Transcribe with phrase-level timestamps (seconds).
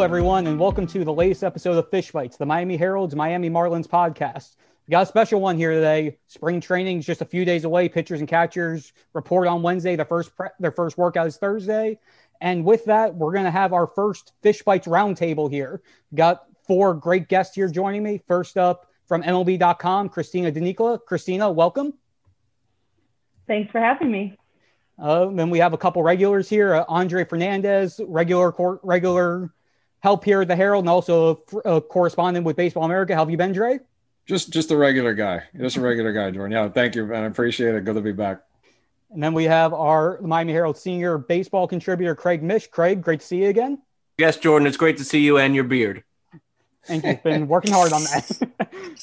[0.00, 3.50] Hello, everyone, and welcome to the latest episode of Fish Bites, the Miami Herald's Miami
[3.50, 4.56] Marlins podcast.
[4.86, 6.16] We got a special one here today.
[6.26, 7.86] Spring training is just a few days away.
[7.86, 9.96] Pitchers and catchers report on Wednesday.
[9.96, 11.98] Their first pre- their first workout is Thursday,
[12.40, 15.82] and with that, we're going to have our first Fish Bites roundtable here.
[16.10, 18.22] We got four great guests here joining me.
[18.26, 20.98] First up from MLB.com, Christina De Nicola.
[20.98, 21.92] Christina, welcome.
[23.46, 24.38] Thanks for having me.
[24.98, 26.74] Uh, then we have a couple regulars here.
[26.74, 29.50] Uh, Andre Fernandez, regular cor- regular
[30.00, 33.14] help here at the Herald and also a, a correspondent with Baseball America.
[33.14, 33.80] How have you been, Dre?
[34.26, 35.42] Just just a regular guy.
[35.56, 36.52] Just a regular guy, Jordan.
[36.52, 37.24] Yeah, thank you, man.
[37.24, 37.84] I appreciate it.
[37.84, 38.42] Good to be back.
[39.10, 42.68] And then we have our Miami Herald senior baseball contributor, Craig Mish.
[42.68, 43.82] Craig, great to see you again.
[44.18, 46.04] Yes, Jordan, it's great to see you and your beard.
[46.84, 47.18] Thank you.
[47.24, 48.48] Been working hard on that.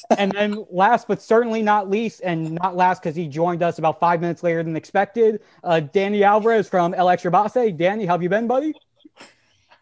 [0.18, 4.00] and then last but certainly not least, and not last because he joined us about
[4.00, 7.72] five minutes later than expected, uh, Danny Alvarez from El Extra Base.
[7.76, 8.72] Danny, how have you been, buddy?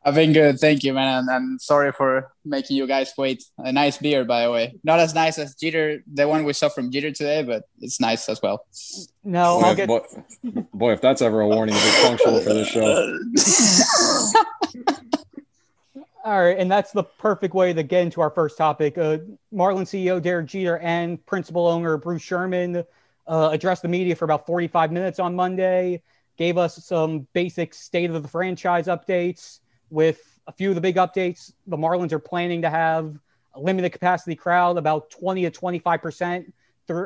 [0.07, 1.19] I've been good, thank you, man.
[1.19, 3.43] And I'm sorry for making you guys wait.
[3.59, 4.77] A nice beer, by the way.
[4.85, 8.29] Not as nice as Jeter, the one we saw from Jeter today, but it's nice
[8.29, 8.65] as well.
[9.25, 9.89] No, boy, I'll get.
[9.89, 10.03] Boy,
[10.73, 13.19] boy, if that's ever a warning, it's punctual for this show.
[16.25, 18.97] All right, and that's the perfect way to get into our first topic.
[18.97, 19.19] Uh,
[19.51, 22.85] Marlin CEO Derek Jeter and principal owner Bruce Sherman
[23.27, 26.01] uh, addressed the media for about 45 minutes on Monday,
[26.37, 29.59] gave us some basic state of the franchise updates.
[29.91, 33.19] With a few of the big updates, the Marlins are planning to have
[33.55, 36.55] a limited capacity crowd, about 20 to 25 percent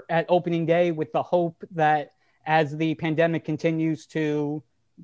[0.08, 2.12] at opening day, with the hope that
[2.46, 4.62] as the pandemic continues to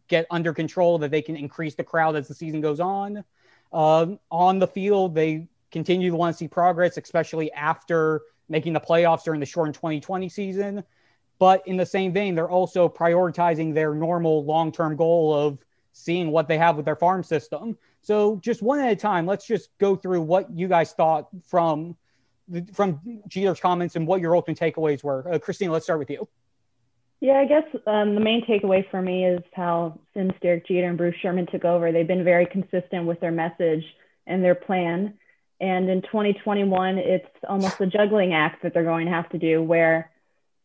[0.09, 3.25] get under control, that they can increase the crowd as the season goes on.
[3.73, 8.81] Um, on the field, they continue to want to see progress, especially after making the
[8.81, 10.85] playoffs during the shortened 2020 season.
[11.39, 15.59] But in the same vein, they're also prioritizing their normal long term goal of
[15.97, 17.77] seeing what they have with their farm system.
[18.03, 21.97] So, just one at a time, let's just go through what you guys thought from
[22.73, 25.29] from Jeter's comments and what your ultimate takeaways were.
[25.29, 26.29] Uh, Christine, let's start with you.
[27.21, 30.99] Yeah, I guess um, the main takeaway for me is how since Derek Jeter and
[30.99, 33.85] Bruce Sherman took over, they've been very consistent with their message
[34.27, 35.15] and their plan.
[35.61, 39.63] And in 2021, it's almost a juggling act that they're going to have to do
[39.63, 40.11] where,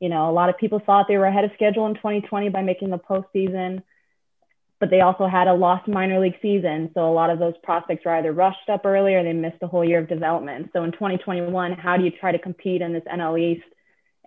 [0.01, 2.61] you know, a lot of people thought they were ahead of schedule in 2020 by
[2.61, 3.81] making the postseason,
[4.81, 6.89] but they also had a lost minor league season.
[6.95, 9.67] So a lot of those prospects were either rushed up early or they missed a
[9.67, 10.71] whole year of development.
[10.73, 13.67] So in 2021, how do you try to compete in this NL East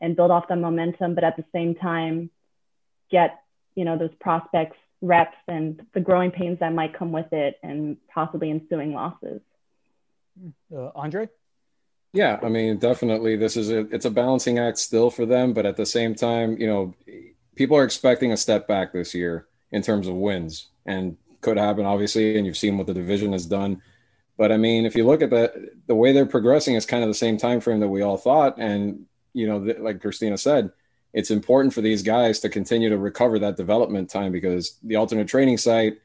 [0.00, 2.30] and build off the momentum, but at the same time
[3.10, 3.40] get
[3.74, 7.96] you know those prospects reps and the growing pains that might come with it and
[8.12, 9.40] possibly ensuing losses.
[10.74, 11.28] Uh, Andre?
[12.12, 15.66] Yeah, I mean, definitely, this is a it's a balancing act still for them, but
[15.66, 16.94] at the same time, you know,
[17.56, 21.84] people are expecting a step back this year in terms of wins, and could happen
[21.84, 23.82] obviously, and you've seen what the division has done.
[24.36, 27.10] But I mean, if you look at the the way they're progressing, is kind of
[27.10, 30.70] the same time frame that we all thought, and you know, like Christina said,
[31.12, 35.28] it's important for these guys to continue to recover that development time because the alternate
[35.28, 35.98] training site,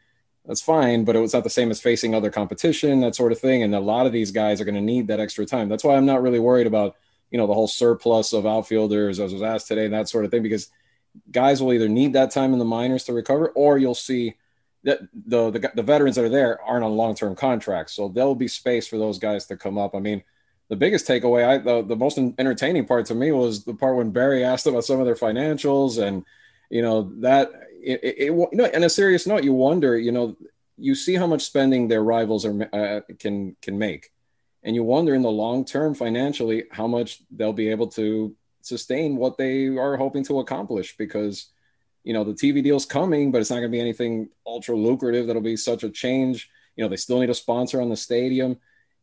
[0.45, 3.39] that's fine, but it was not the same as facing other competition, that sort of
[3.39, 3.61] thing.
[3.63, 5.69] And a lot of these guys are going to need that extra time.
[5.69, 6.95] That's why I'm not really worried about,
[7.29, 10.31] you know, the whole surplus of outfielders, as was asked today, and that sort of
[10.31, 10.69] thing, because
[11.31, 14.35] guys will either need that time in the minors to recover, or you'll see
[14.83, 17.93] that the, the, the veterans that are there aren't on long term contracts.
[17.93, 19.95] So there'll be space for those guys to come up.
[19.95, 20.23] I mean,
[20.69, 24.11] the biggest takeaway, I the, the most entertaining part to me was the part when
[24.11, 26.23] Barry asked about some of their financials, and
[26.69, 30.11] you know that it, it, it you know, on a serious note, you wonder, you
[30.11, 30.37] know,
[30.77, 34.11] you see how much spending their rivals are uh, can can make,
[34.63, 38.35] and you wonder in the long term financially how much they'll be able to
[38.69, 41.47] sustain what they are hoping to accomplish because
[42.03, 45.27] you know the TV deal's coming, but it's not going to be anything ultra lucrative
[45.27, 46.49] that'll be such a change.
[46.75, 48.57] You know, they still need a sponsor on the stadium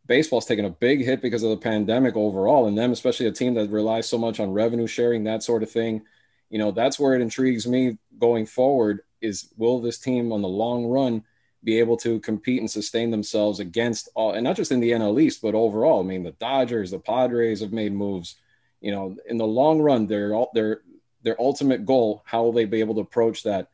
[0.06, 3.54] baseball's taken a big hit because of the pandemic overall, and them, especially a team
[3.54, 6.02] that relies so much on revenue sharing, that sort of thing.
[6.50, 10.48] You know, that's where it intrigues me going forward is will this team on the
[10.48, 11.24] long run
[11.64, 15.20] be able to compete and sustain themselves against all and not just in the NL
[15.20, 16.00] East, but overall.
[16.00, 18.36] I mean, the Dodgers, the Padres have made moves.
[18.80, 20.82] You know, in the long run, their all their
[21.22, 23.68] their ultimate goal, how will they be able to approach that?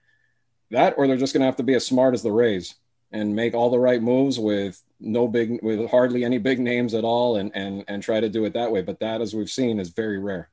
[0.71, 2.75] That or they're just gonna have to be as smart as the Rays
[3.13, 7.05] and make all the right moves with no big with hardly any big names at
[7.05, 8.83] all and and and try to do it that way.
[8.83, 10.49] But that as we've seen is very rare.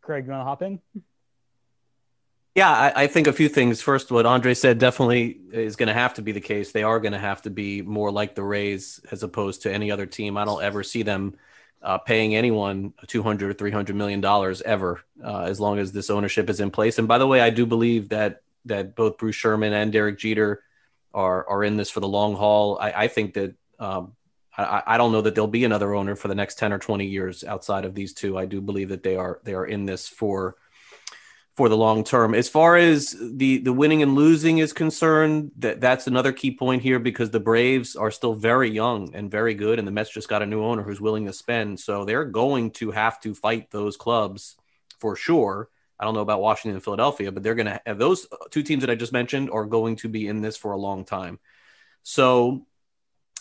[0.00, 0.80] Craig you want to hop in?
[2.54, 3.82] Yeah I, I, think a few things.
[3.82, 6.72] First what andre said definitely is going to have to be the case.
[6.72, 9.90] They are going to have to be more like the rays as opposed to any
[9.90, 10.38] other team.
[10.38, 11.36] I don't ever see them
[11.82, 16.50] uh, paying anyone 200 or 300 million dollars ever uh, as long as this ownership
[16.50, 19.72] is in place and by the way i do believe that that both bruce sherman
[19.72, 20.62] and derek jeter
[21.14, 22.78] are are in this for the long haul.
[22.80, 24.14] I, I think that Um,
[24.56, 27.06] I, I, don't know that there'll be another owner for the next 10 or 20
[27.06, 28.36] years outside of these two.
[28.36, 30.56] I do believe that they are they are in this for
[31.58, 32.36] for the long term.
[32.36, 36.82] As far as the the winning and losing is concerned, that that's another key point
[36.82, 40.28] here because the Braves are still very young and very good, and the Mets just
[40.28, 43.72] got a new owner who's willing to spend, so they're going to have to fight
[43.72, 44.56] those clubs
[45.00, 45.68] for sure.
[45.98, 48.62] I don't know about Washington and Philadelphia, but they're going to uh, have those two
[48.62, 51.40] teams that I just mentioned are going to be in this for a long time.
[52.04, 52.68] So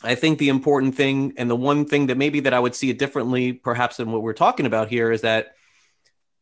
[0.01, 2.89] I think the important thing and the one thing that maybe that I would see
[2.89, 5.53] it differently, perhaps than what we're talking about here, is that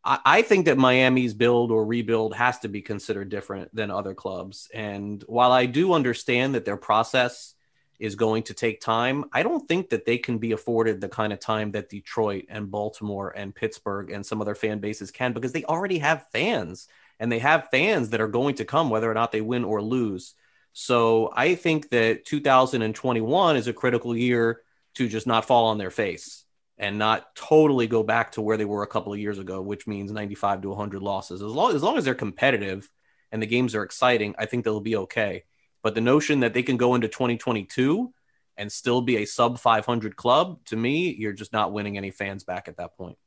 [0.08, 4.70] I, think that Miami's build or rebuild has to be considered different than other clubs.
[4.72, 7.56] And while I do understand that their process
[8.00, 9.26] is going to take time.
[9.32, 12.70] I don't think that they can be afforded the kind of time that Detroit and
[12.70, 16.88] Baltimore and Pittsburgh and some other fan bases can because they already have fans
[17.20, 19.82] and they have fans that are going to come whether or not they win or
[19.82, 20.34] lose.
[20.74, 24.62] So I think that 2021 is a critical year
[24.96, 26.45] to just not fall on their face
[26.78, 29.88] and not totally go back to where they were a couple of years ago, which
[29.88, 31.42] means 95 to 100 losses.
[31.42, 32.90] As long as, long as they're competitive
[33.32, 35.44] and the games are exciting, I think they'll be okay.
[35.84, 38.12] But the notion that they can go into 2022
[38.58, 42.44] and still be a sub 500 club, to me, you're just not winning any fans
[42.44, 43.18] back at that point.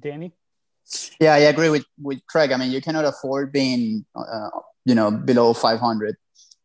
[0.00, 0.32] Danny?
[1.20, 2.52] Yeah, I agree with, with Craig.
[2.52, 4.50] I mean, you cannot afford being, uh,
[4.84, 6.16] you know, below 500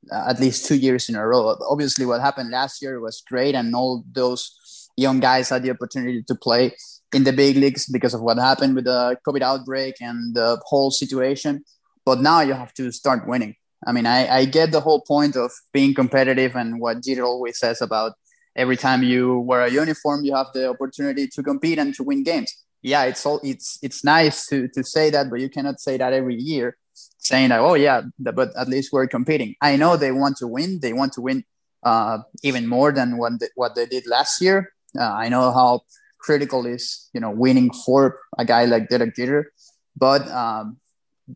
[0.10, 1.56] uh, at least two years in a row.
[1.70, 4.60] Obviously, what happened last year was great, and all those
[5.02, 6.76] young guys had the opportunity to play
[7.14, 10.92] in the big leagues because of what happened with the COVID outbreak and the whole
[10.92, 11.64] situation.
[12.06, 13.56] But now you have to start winning.
[13.86, 17.60] I mean, I, I get the whole point of being competitive and what Jeter always
[17.60, 18.14] says about
[18.56, 22.24] every time you wear a uniform, you have the opportunity to compete and to win
[22.24, 22.56] games.
[22.82, 26.14] Yeah, it's all it's it's nice to to say that, but you cannot say that
[26.14, 26.78] every year,
[27.20, 29.56] saying that oh yeah, but at least we're competing.
[29.62, 30.80] I know they want to win.
[30.82, 31.44] They want to win
[31.84, 34.74] uh, even more than what they, what they did last year.
[34.98, 35.82] Uh, I know how
[36.20, 39.52] critical is you know winning for a guy like Derek Jeter,
[39.96, 40.78] but um,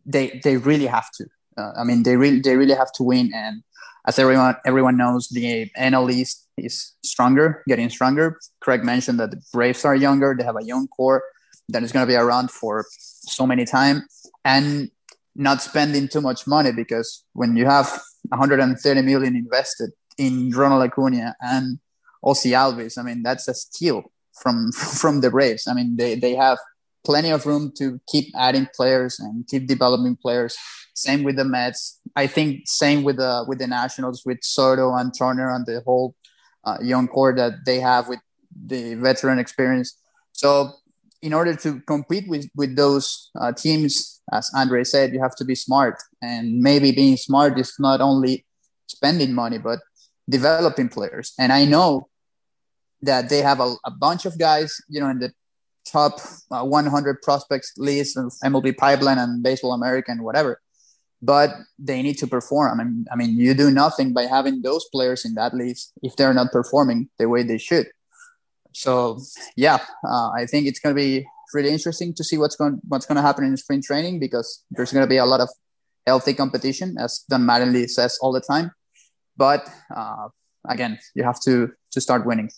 [0.04, 1.26] they they really have to.
[1.56, 3.32] Uh, I mean, they really they really have to win.
[3.34, 3.62] And
[4.06, 8.38] as everyone everyone knows, the NL East is stronger, getting stronger.
[8.60, 11.22] Craig mentioned that the Braves are younger; they have a young core
[11.68, 14.06] that is going to be around for so many time,
[14.44, 14.90] and
[15.34, 18.00] not spending too much money because when you have
[18.30, 21.78] 130 million invested in Ronald Acuna and
[22.24, 24.04] Ozzy Albies, I mean that's a steal
[24.42, 25.66] from from the Braves.
[25.66, 26.58] I mean they they have
[27.04, 30.56] plenty of room to keep adding players and keep developing players.
[30.94, 32.00] Same with the Mets.
[32.16, 36.16] I think same with the with the Nationals with Soto and Turner and the whole
[36.64, 38.20] uh, young core that they have with
[38.50, 39.96] the veteran experience.
[40.32, 40.72] So
[41.22, 45.44] in order to compete with with those uh, teams, as Andre said, you have to
[45.44, 45.96] be smart.
[46.20, 48.44] And maybe being smart is not only
[48.88, 49.80] spending money but
[50.28, 51.32] developing players.
[51.38, 52.08] And I know
[53.02, 55.32] that they have a, a bunch of guys, you know, in the
[55.86, 56.18] top
[56.50, 60.60] uh, 100 prospects list of MLB Pipeline and Baseball America and whatever.
[61.22, 62.80] But they need to perform.
[62.80, 66.16] I mean, I mean, you do nothing by having those players in that list if
[66.16, 67.86] they're not performing the way they should.
[68.72, 69.20] So,
[69.56, 73.06] yeah, uh, I think it's going to be really interesting to see what's going what's
[73.06, 75.48] going to happen in spring training because there's going to be a lot of
[76.06, 78.70] healthy competition, as Don Mattingly says all the time.
[79.36, 80.28] But uh,
[80.68, 82.50] again, you have to to start winning.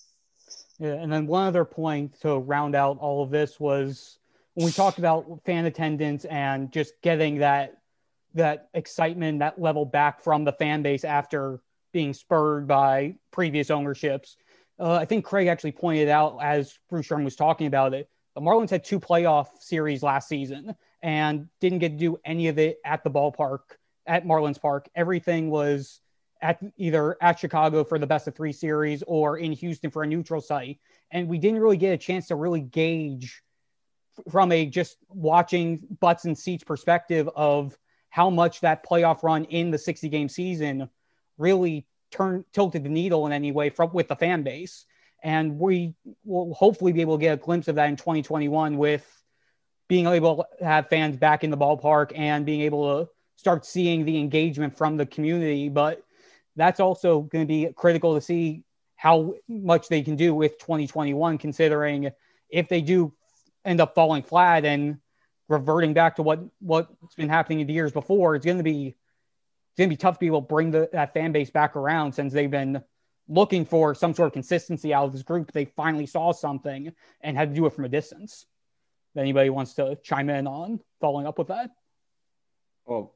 [0.79, 4.19] Yeah, and then one other point to round out all of this was
[4.55, 7.79] when we talked about fan attendance and just getting that
[8.35, 11.61] that excitement, that level back from the fan base after
[11.93, 14.37] being spurred by previous ownerships.
[14.79, 18.09] Uh, I think Craig actually pointed out as Bruce Sherman was talking about it.
[18.35, 22.59] The Marlins had two playoff series last season and didn't get to do any of
[22.59, 23.61] it at the ballpark
[24.07, 24.89] at Marlins Park.
[24.95, 26.01] Everything was
[26.41, 30.07] at either at Chicago for the best of three series or in Houston for a
[30.07, 30.79] neutral site.
[31.11, 33.43] And we didn't really get a chance to really gauge
[34.31, 37.77] from a just watching butts and seats perspective of
[38.11, 40.89] how much that playoff run in the 60 game season
[41.37, 44.87] really turned tilted the needle in any way from with the fan base.
[45.23, 49.05] And we will hopefully be able to get a glimpse of that in 2021 with
[49.89, 54.05] being able to have fans back in the ballpark and being able to start seeing
[54.05, 55.69] the engagement from the community.
[55.69, 56.03] But
[56.59, 58.65] that's also going to be critical to see
[58.97, 62.11] how much they can do with 2021, considering
[62.51, 63.13] if they do
[63.65, 64.99] end up falling flat and
[65.49, 68.89] reverting back to what what's been happening in the years before, it's going to be
[68.89, 71.77] it's going to be tough to be able to bring the, that fan base back
[71.77, 72.83] around since they've been
[73.29, 75.53] looking for some sort of consistency out of this group.
[75.53, 78.47] They finally saw something and had to do it from a distance.
[79.15, 81.71] If anybody wants to chime in on following up with that?
[82.85, 83.15] Well,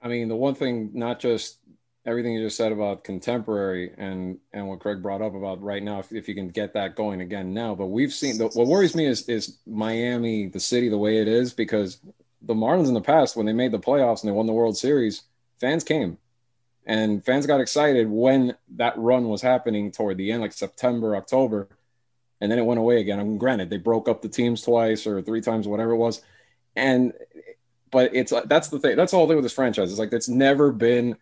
[0.00, 1.58] I mean, the one thing, not just
[2.08, 5.98] everything you just said about contemporary and and what Craig brought up about right now,
[5.98, 7.74] if, if you can get that going again now.
[7.74, 11.28] But we've seen the, what worries me is is Miami, the city, the way it
[11.28, 11.98] is, because
[12.40, 14.76] the Marlins in the past, when they made the playoffs and they won the World
[14.76, 15.22] Series,
[15.60, 16.16] fans came.
[16.86, 21.68] And fans got excited when that run was happening toward the end, like September, October,
[22.40, 23.20] and then it went away again.
[23.20, 26.22] I mean, granted, they broke up the teams twice or three times, whatever it was,
[26.74, 27.12] and
[27.90, 28.96] but it's that's the thing.
[28.96, 29.90] That's all thing with this franchise.
[29.90, 31.16] It's like it's never been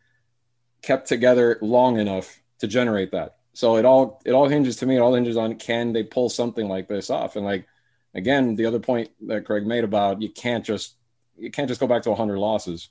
[0.82, 3.36] kept together long enough to generate that.
[3.52, 4.96] So it all it all hinges to me.
[4.96, 7.36] It all hinges on can they pull something like this off?
[7.36, 7.66] And like
[8.14, 10.94] again, the other point that Craig made about you can't just
[11.38, 12.88] you can't just go back to 100 losses.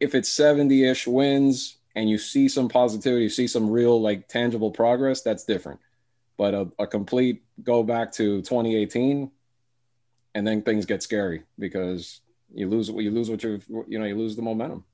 [0.00, 4.70] If it's 70-ish wins and you see some positivity, you see some real like tangible
[4.70, 5.80] progress, that's different.
[6.36, 9.30] But a, a complete go back to 2018
[10.34, 12.20] and then things get scary because
[12.54, 14.84] you lose you lose what you you know you lose the momentum.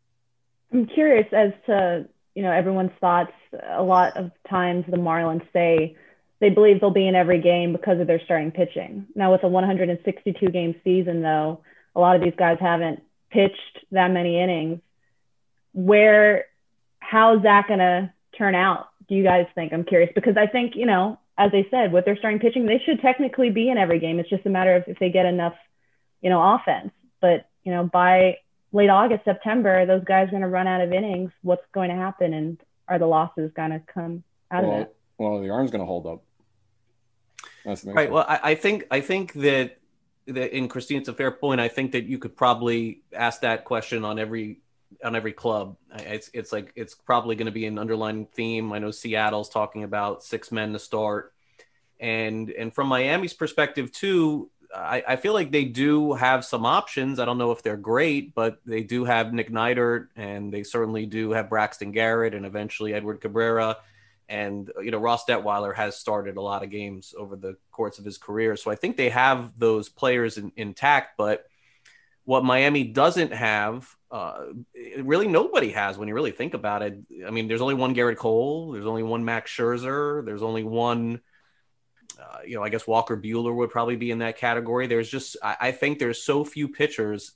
[0.72, 3.32] I'm curious as to you know everyone's thoughts.
[3.68, 5.96] A lot of times the Marlins say
[6.40, 9.06] they believe they'll be in every game because of their starting pitching.
[9.14, 11.62] Now with a 162 game season though,
[11.94, 14.80] a lot of these guys haven't pitched that many innings.
[15.72, 16.46] Where
[16.98, 18.88] how is that going to turn out?
[19.08, 19.72] Do you guys think?
[19.72, 22.82] I'm curious because I think you know as they said with their starting pitching they
[22.84, 24.18] should technically be in every game.
[24.18, 25.54] It's just a matter of if they get enough
[26.20, 26.90] you know offense.
[27.20, 28.38] But you know by
[28.74, 31.30] late August, September, those guys are going to run out of innings.
[31.42, 34.96] What's going to happen, and are the losses going to come out well, of it?
[35.16, 36.22] Well, the arm's going to hold up.
[37.64, 38.10] That's right.
[38.10, 39.78] Well, I, I, think I think that
[40.26, 41.60] that in Christine, it's a fair point.
[41.60, 44.58] I think that you could probably ask that question on every
[45.02, 45.76] on every club.
[46.00, 48.72] It's it's like it's probably going to be an underlying theme.
[48.72, 51.32] I know Seattle's talking about six men to start,
[52.00, 57.20] and and from Miami's perspective too, I, I, feel like they do have some options.
[57.20, 61.06] I don't know if they're great, but they do have Nick Neidert, and they certainly
[61.06, 63.76] do have Braxton Garrett, and eventually Edward Cabrera,
[64.28, 68.04] and you know Ross Detwiler has started a lot of games over the course of
[68.04, 71.16] his career, so I think they have those players in, intact.
[71.16, 71.46] But
[72.24, 74.46] what Miami doesn't have, uh,
[74.98, 76.98] really nobody has when you really think about it.
[77.26, 81.20] I mean, there's only one Gerrit Cole, there's only one Max Scherzer, there's only one
[82.20, 84.86] uh, you know, I guess Walker Buehler would probably be in that category.
[84.86, 87.32] There's just, I, I think there's so few pitchers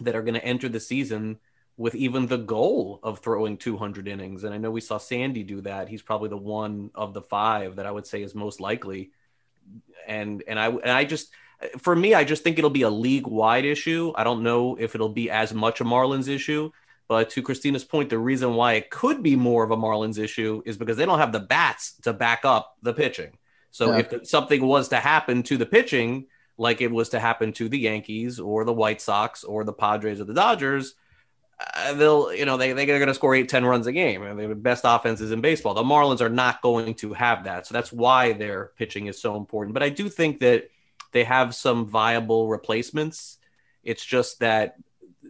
[0.00, 1.38] that are going to enter the season
[1.76, 4.44] with even the goal of throwing 200 innings.
[4.44, 5.88] And I know we saw Sandy do that.
[5.88, 9.10] He's probably the one of the five that I would say is most likely.
[10.06, 11.30] And and I and I just
[11.78, 14.12] for me, I just think it'll be a league wide issue.
[14.14, 16.70] I don't know if it'll be as much a Marlins issue.
[17.08, 20.62] But to Christina's point, the reason why it could be more of a Marlins issue
[20.66, 23.38] is because they don't have the bats to back up the pitching.
[23.76, 24.06] So yeah.
[24.10, 27.78] if something was to happen to the pitching, like it was to happen to the
[27.78, 30.94] Yankees or the White Sox or the Padres or the Dodgers,
[31.74, 34.22] uh, they'll, you know, they, they're going to score eight, 10 runs a game.
[34.22, 35.74] And the best offenses in baseball.
[35.74, 37.66] The Marlins are not going to have that.
[37.66, 39.74] So that's why their pitching is so important.
[39.74, 40.70] But I do think that
[41.12, 43.36] they have some viable replacements.
[43.84, 44.76] It's just that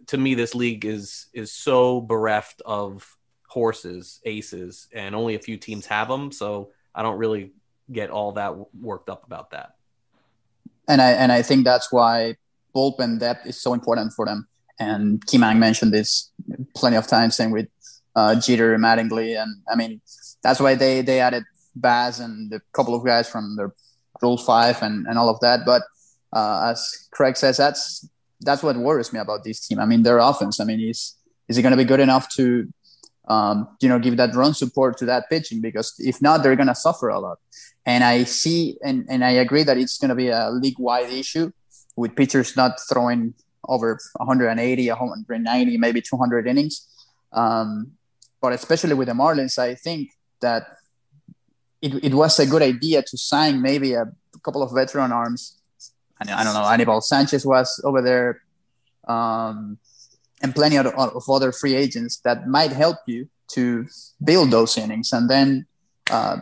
[0.05, 3.17] to me, this league is is so bereft of
[3.49, 6.31] horses, aces, and only a few teams have them.
[6.31, 7.51] So I don't really
[7.91, 9.75] get all that worked up about that.
[10.87, 12.35] And I and I think that's why
[12.75, 14.47] bullpen depth is so important for them.
[14.79, 16.31] And Kim Ng mentioned this
[16.75, 17.67] plenty of times, same with
[18.15, 20.01] uh, Jeter, and Mattingly, and I mean
[20.43, 21.43] that's why they they added
[21.75, 23.71] Bass and a couple of guys from the
[24.21, 25.65] Rule Five and and all of that.
[25.65, 25.83] But
[26.31, 28.07] uh, as Craig says, that's
[28.41, 29.79] that's what worries me about this team.
[29.79, 30.59] I mean, their offense.
[30.59, 31.15] I mean, is
[31.49, 32.67] is it going to be good enough to
[33.27, 36.67] um, you know, give that run support to that pitching because if not, they're going
[36.67, 37.39] to suffer a lot.
[37.87, 41.09] And I see, and, and I agree that it's going to be a league wide
[41.09, 41.51] issue
[41.95, 46.85] with pitchers not throwing over 180, 190, maybe 200 innings.
[47.31, 47.93] Um,
[48.41, 50.67] but especially with the Marlins, I think that
[51.81, 54.11] it, it was a good idea to sign maybe a
[54.43, 55.57] couple of veteran arms.
[56.19, 58.41] I, don't know, Anibal Sanchez was over there.
[59.07, 59.77] Um,
[60.41, 63.87] and plenty of, of other free agents that might help you to
[64.21, 65.65] build those innings and then
[66.11, 66.37] uh,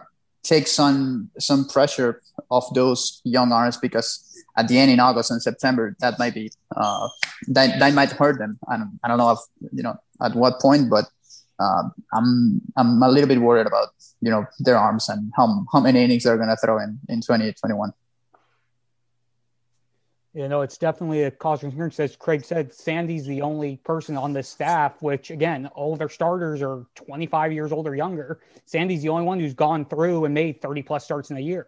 [0.45, 4.21] take some some pressure off those young arms because
[4.57, 7.07] at the end in August and September that might be uh,
[7.47, 8.57] that that might hurt them.
[8.69, 9.39] I don't, I don't know if
[9.73, 11.05] you know at what point, but
[11.59, 11.83] uh,
[12.13, 13.89] I'm I'm a little bit worried about
[14.21, 17.91] you know their arms and how how many innings they're to throw in in 2021.
[20.35, 22.03] You know, it's definitely a cause for concern.
[22.03, 26.09] As Craig said, Sandy's the only person on this staff, which again, all of their
[26.09, 28.41] starters are 25 years old or younger.
[28.65, 31.67] Sandy's the only one who's gone through and made 30 plus starts in a year.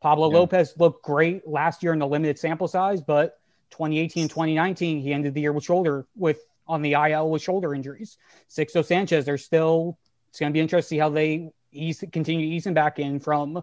[0.00, 0.38] Pablo yeah.
[0.38, 3.38] Lopez looked great last year in the limited sample size, but
[3.70, 7.74] 2018 and 2019, he ended the year with shoulder with on the IL with shoulder
[7.76, 8.18] injuries.
[8.50, 9.96] Sixto Sanchez, they're still
[10.30, 13.62] it's going to be interesting to see how they ease, continue easing back in from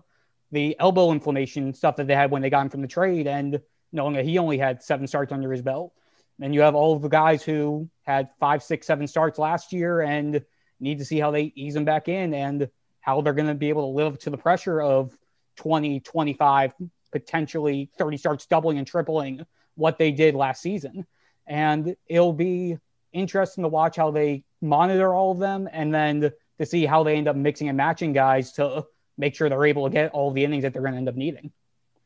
[0.53, 3.59] the elbow inflammation stuff that they had when they got him from the trade, and
[3.91, 5.93] knowing that he only had seven starts under his belt.
[6.39, 10.01] And you have all of the guys who had five, six, seven starts last year
[10.01, 10.43] and
[10.79, 12.69] need to see how they ease them back in and
[13.01, 15.17] how they're going to be able to live to the pressure of
[15.57, 16.73] 20, 25,
[17.11, 21.05] potentially 30 starts doubling and tripling what they did last season.
[21.47, 22.77] And it'll be
[23.13, 27.15] interesting to watch how they monitor all of them and then to see how they
[27.15, 28.85] end up mixing and matching guys to
[29.17, 31.15] make sure they're able to get all the innings that they're going to end up
[31.15, 31.51] needing.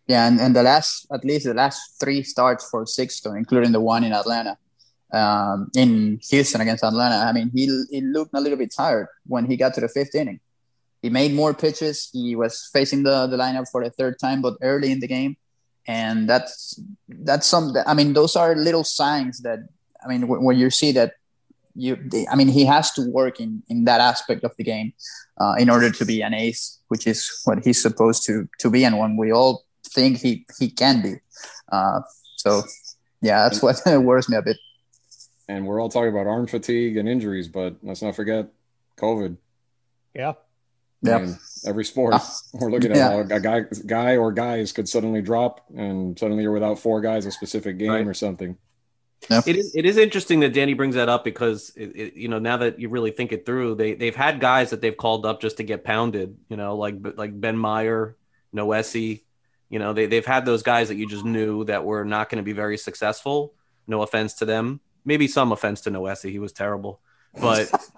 [0.07, 3.79] Yeah, and, and the last, at least the last three starts for Sixto, including the
[3.79, 4.57] one in Atlanta,
[5.13, 7.15] um, in Houston against Atlanta.
[7.15, 10.15] I mean, he, he looked a little bit tired when he got to the fifth
[10.15, 10.39] inning.
[11.01, 12.09] He made more pitches.
[12.13, 15.37] He was facing the, the lineup for the third time, but early in the game.
[15.87, 16.79] And that's
[17.09, 17.73] that's some.
[17.87, 19.59] I mean, those are little signs that
[20.03, 21.13] I mean, when you see that
[21.75, 21.97] you,
[22.29, 24.93] I mean, he has to work in in that aspect of the game
[25.39, 28.83] uh, in order to be an ace, which is what he's supposed to to be,
[28.83, 29.63] and when we all
[29.93, 31.15] think he he can be.
[31.71, 32.01] Uh,
[32.37, 32.63] so,
[33.21, 34.57] yeah, that's what worries me a bit.
[35.47, 38.49] And we're all talking about arm fatigue and injuries, but let's not forget
[38.97, 39.37] COVID.
[40.13, 40.33] Yeah.
[41.03, 41.33] Yeah.
[41.65, 42.19] every sport uh,
[42.53, 43.35] we're looking at yeah.
[43.35, 47.31] a guy, guy or guys could suddenly drop, and suddenly you're without four guys a
[47.31, 48.07] specific game right.
[48.07, 48.55] or something.
[49.29, 49.47] Yep.
[49.47, 49.75] It is.
[49.75, 52.79] It is interesting that Danny brings that up because it, it, you know now that
[52.79, 55.63] you really think it through, they they've had guys that they've called up just to
[55.63, 56.37] get pounded.
[56.49, 58.17] You know, like like Ben Meyer,
[58.55, 59.21] Noesi.
[59.71, 62.37] You know, they they've had those guys that you just knew that were not going
[62.37, 63.53] to be very successful.
[63.87, 66.29] No offense to them, maybe some offense to Noesi.
[66.29, 66.99] He was terrible,
[67.39, 67.71] but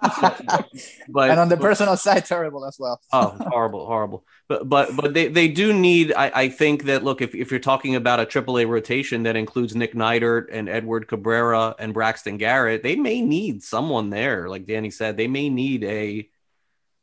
[1.08, 3.00] but and on the personal side, terrible as well.
[3.12, 4.24] oh, horrible, horrible.
[4.46, 6.12] But but but they, they do need.
[6.12, 9.74] I, I think that look, if, if you're talking about a AAA rotation that includes
[9.74, 14.48] Nick Neidert and Edward Cabrera and Braxton Garrett, they may need someone there.
[14.48, 16.28] Like Danny said, they may need a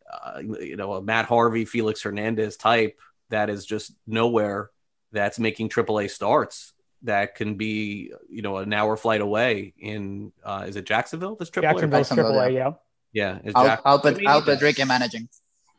[0.10, 2.98] uh, you know a Matt Harvey, Felix Hernandez type
[3.32, 4.70] that is just nowhere
[5.12, 10.66] that's making AAA starts that can be you know an hour flight away in uh,
[10.68, 11.36] is it Jacksonville?
[11.36, 12.72] This AAA Jacksonville, AAA, yeah.
[13.14, 15.28] Yeah, is I'll, Jack- I'll put I'll put Rick managing.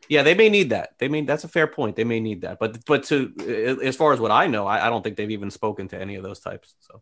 [0.09, 0.89] Yeah, they may need that.
[0.99, 1.95] They mean that's a fair point.
[1.95, 4.89] They may need that, but but to as far as what I know, I, I
[4.89, 6.75] don't think they've even spoken to any of those types.
[6.79, 7.01] So.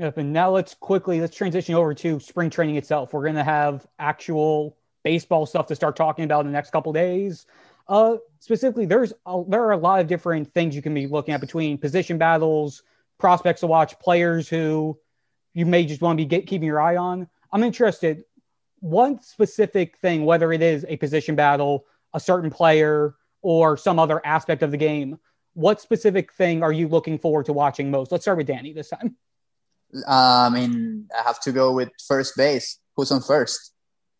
[0.00, 3.12] Yep, and now let's quickly let's transition over to spring training itself.
[3.12, 7.44] We're gonna have actual baseball stuff to start talking about in the next couple days.
[7.86, 11.34] Uh, specifically, there's a, there are a lot of different things you can be looking
[11.34, 12.82] at between position battles,
[13.18, 14.98] prospects to watch, players who
[15.52, 17.28] you may just want to be get, keeping your eye on.
[17.52, 18.24] I'm interested
[18.78, 21.84] one specific thing, whether it is a position battle,
[22.14, 25.18] a certain player, or some other aspect of the game,
[25.52, 28.10] what specific thing are you looking forward to watching most?
[28.10, 29.16] Let's start with Danny this time.
[30.06, 32.78] I mean, I have to go with first base.
[32.96, 33.72] Who's on first?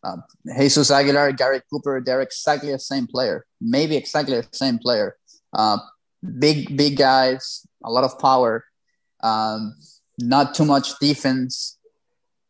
[0.03, 0.23] Um,
[0.57, 5.15] Jesus Aguilar, Garrett Cooper, they're exactly the same player, maybe exactly the same player.
[5.53, 5.77] Uh,
[6.39, 8.65] big, big guys, a lot of power,
[9.21, 9.75] um,
[10.17, 11.77] not too much defense,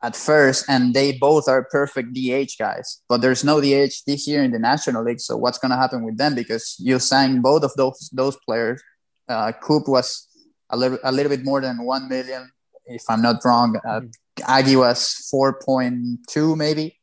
[0.01, 3.01] at first, and they both are perfect DH guys.
[3.07, 5.19] But there's no DH this year in the National League.
[5.19, 6.35] So what's going to happen with them?
[6.35, 8.81] Because you signed both of those those players.
[9.27, 10.27] Uh, Coop was
[10.69, 12.51] a little a little bit more than one million,
[12.95, 13.79] if I'm not wrong.
[13.85, 14.01] Uh,
[14.47, 16.97] Aggie was four point two maybe.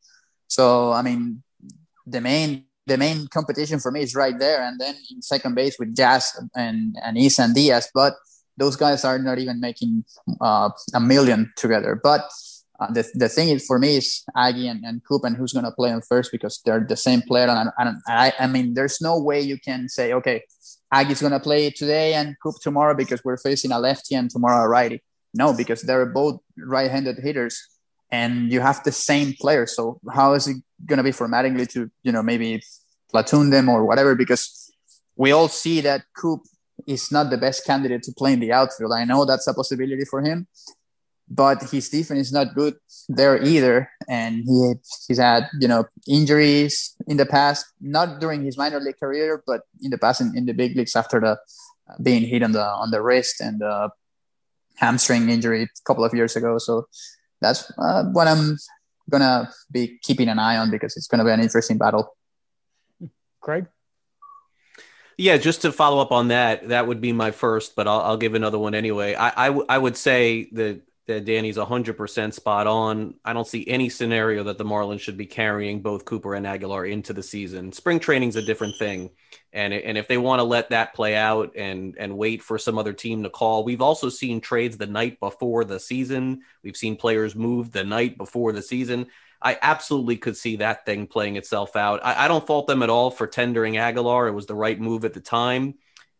[0.49, 1.43] So I mean,
[2.07, 5.77] the main the main competition for me is right there, and then in second base
[5.79, 7.89] with Jazz and and Isan Diaz.
[7.93, 8.15] But
[8.59, 10.05] those guys are not even making
[10.41, 11.99] uh, a million together.
[12.03, 12.29] But
[12.81, 15.65] uh, the, the thing is for me is Aggie and, and Coop and who's going
[15.65, 17.49] to play them first because they're the same player.
[17.49, 20.43] And I, I, I mean, there's no way you can say, okay,
[20.93, 24.65] Aggie's going to play today and Coop tomorrow because we're facing a lefty and tomorrow
[24.65, 25.03] a righty.
[25.35, 27.63] No, because they're both right-handed hitters
[28.11, 29.67] and you have the same player.
[29.67, 32.63] So how is it going to be for Mattingly to, you know, maybe
[33.11, 34.15] platoon them or whatever?
[34.15, 34.73] Because
[35.17, 36.41] we all see that Coop
[36.87, 38.93] is not the best candidate to play in the outfield.
[38.93, 40.47] I know that's a possibility for him,
[41.29, 42.77] but his defense is not good
[43.09, 43.91] there either.
[44.09, 44.75] And he
[45.07, 49.63] he's had you know injuries in the past, not during his minor league career, but
[49.83, 52.65] in the past in, in the big leagues after the uh, being hit on the
[52.65, 53.91] on the wrist and the
[54.79, 56.59] hamstring injury a couple of years ago.
[56.59, 56.87] So
[57.41, 58.57] that's uh, what I'm
[59.11, 62.17] gonna be keeping an eye on because it's gonna be an interesting battle.
[63.41, 63.67] Craig?
[65.17, 68.17] Yeah, just to follow up on that, that would be my first, but I'll, I'll
[68.17, 69.17] give another one anyway.
[69.17, 73.15] I, I, w- I would say that, that Danny's 100% spot on.
[73.25, 76.85] I don't see any scenario that the Marlins should be carrying both Cooper and Aguilar
[76.85, 77.73] into the season.
[77.73, 79.11] Spring training's a different thing.
[79.51, 82.77] And, and if they want to let that play out and, and wait for some
[82.79, 86.43] other team to call, we've also seen trades the night before the season.
[86.63, 89.07] We've seen players move the night before the season.
[89.41, 92.01] I absolutely could see that thing playing itself out.
[92.05, 94.27] I, I, don't fault them at all for tendering Aguilar.
[94.27, 95.75] It was the right move at the time.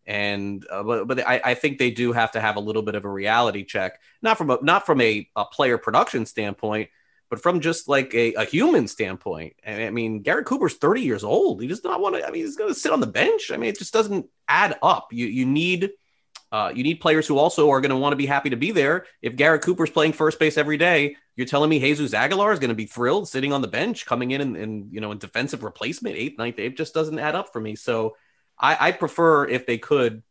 [0.09, 2.95] And uh, but, but I, I, think they do have to have a little bit
[2.95, 6.89] of a reality check, not from a not from a, a player production standpoint,
[7.29, 9.57] but from just like a, a human standpoint.
[9.63, 11.61] And I mean, Garrett Cooper's 30 years old.
[11.61, 13.51] He does not want to, I mean, he's going to sit on the bench.
[13.53, 15.09] I mean, it just doesn't add up.
[15.13, 15.91] You you need
[16.51, 18.71] uh, you need players who also are going to want to be happy to be
[18.71, 19.05] there.
[19.21, 22.71] If Garrett Cooper's playing first base every day, you're telling me Jesus Aguilar is going
[22.71, 25.63] to be thrilled sitting on the bench, coming in and, and you know in defensive
[25.63, 26.59] replacement, eighth, ninth.
[26.59, 27.77] It just doesn't add up for me.
[27.77, 28.17] So
[28.59, 30.23] I, I prefer if they could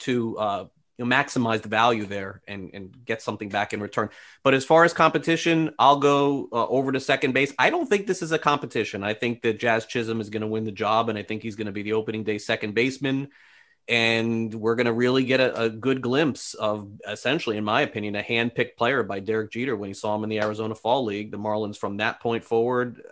[0.00, 0.66] to uh,
[0.98, 4.10] you know, maximize the value there and, and get something back in return.
[4.42, 7.52] But as far as competition, I'll go uh, over to second base.
[7.58, 9.02] I don't think this is a competition.
[9.02, 11.56] I think that Jazz Chisholm is going to win the job, and I think he's
[11.56, 13.28] going to be the opening day second baseman
[13.86, 18.16] and we're going to really get a, a, good glimpse of essentially, in my opinion,
[18.16, 21.30] a hand-picked player by Derek Jeter when he saw him in the Arizona Fall League.
[21.30, 23.02] The Marlins, from that point forward,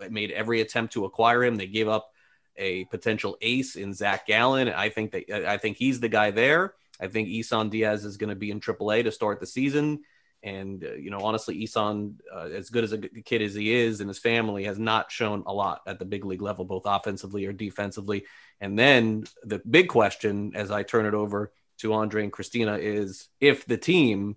[0.00, 1.56] uh, made every attempt to acquire him.
[1.56, 2.11] They gave up
[2.56, 4.68] a potential ace in Zach Gallen.
[4.68, 6.74] I think that I think he's the guy there.
[7.00, 10.00] I think Isan Diaz is going to be in AAA to start the season.
[10.42, 14.00] And uh, you know, honestly, Isan, uh, as good as a kid as he is,
[14.00, 17.46] and his family has not shown a lot at the big league level, both offensively
[17.46, 18.24] or defensively.
[18.60, 23.28] And then the big question, as I turn it over to Andre and Christina, is
[23.40, 24.36] if the team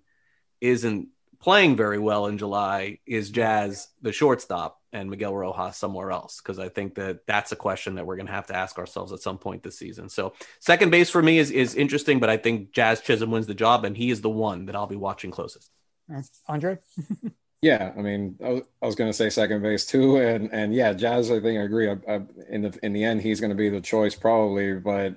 [0.60, 1.08] isn't
[1.40, 6.40] playing very well in July, is Jazz the shortstop and Miguel Rojas somewhere else?
[6.40, 9.12] Because I think that that's a question that we're going to have to ask ourselves
[9.12, 10.08] at some point this season.
[10.08, 13.54] So second base for me is is interesting, but I think Jazz Chisholm wins the
[13.54, 15.70] job, and he is the one that I'll be watching closest.
[16.12, 16.78] Uh, Andre?
[17.62, 20.92] yeah, I mean, I was, was going to say second base too, and and yeah,
[20.92, 21.30] Jazz.
[21.30, 21.90] I think I agree.
[21.90, 24.74] I, I, in the in the end, he's going to be the choice probably.
[24.74, 25.16] But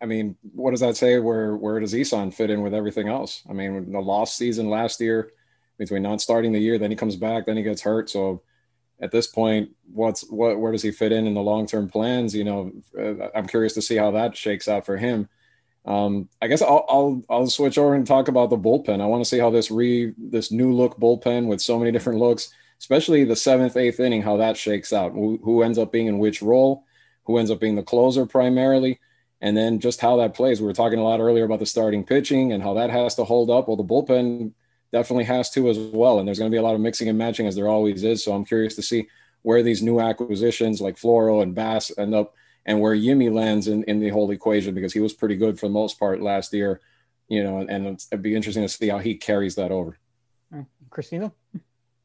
[0.00, 1.18] I mean, what does that say?
[1.18, 3.42] Where where does Isan fit in with everything else?
[3.48, 5.30] I mean, the lost season last year,
[5.78, 8.10] between not starting the year, then he comes back, then he gets hurt.
[8.10, 8.42] So
[9.02, 10.58] at this point, what's what?
[10.60, 12.34] Where does he fit in in the long term plans?
[12.34, 15.28] You know, uh, I'm curious to see how that shakes out for him.
[15.84, 19.00] Um, I guess I'll, I'll I'll switch over and talk about the bullpen.
[19.00, 22.20] I want to see how this re this new look bullpen with so many different
[22.20, 25.12] looks, especially the seventh, eighth inning, how that shakes out.
[25.12, 26.84] Who, who ends up being in which role?
[27.24, 29.00] Who ends up being the closer primarily?
[29.40, 30.60] And then just how that plays.
[30.60, 33.24] We were talking a lot earlier about the starting pitching and how that has to
[33.24, 33.66] hold up.
[33.66, 34.52] Well, the bullpen
[34.92, 36.18] definitely has to as well.
[36.18, 38.22] And there's going to be a lot of mixing and matching as there always is.
[38.22, 39.08] So I'm curious to see
[39.42, 43.82] where these new acquisitions like Floro and Bass end up and where Yimi lands in,
[43.84, 46.80] in the whole equation because he was pretty good for the most part last year,
[47.28, 49.98] you know, and, and it'd be interesting to see how he carries that over.
[50.92, 51.32] Christina?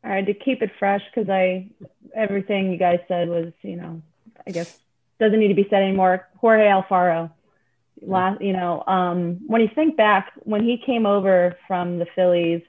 [0.03, 1.69] All right, to keep it fresh, because I
[2.15, 4.01] everything you guys said was, you know,
[4.47, 4.79] I guess
[5.19, 6.27] doesn't need to be said anymore.
[6.37, 7.31] Jorge Alfaro,
[8.01, 12.61] last, you know, um, when you think back when he came over from the Phillies,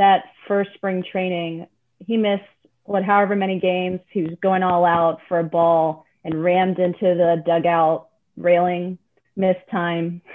[0.00, 1.66] that first spring training,
[1.98, 2.42] he missed
[2.84, 4.00] what however many games.
[4.10, 8.98] He was going all out for a ball and rammed into the dugout railing,
[9.36, 10.22] missed time.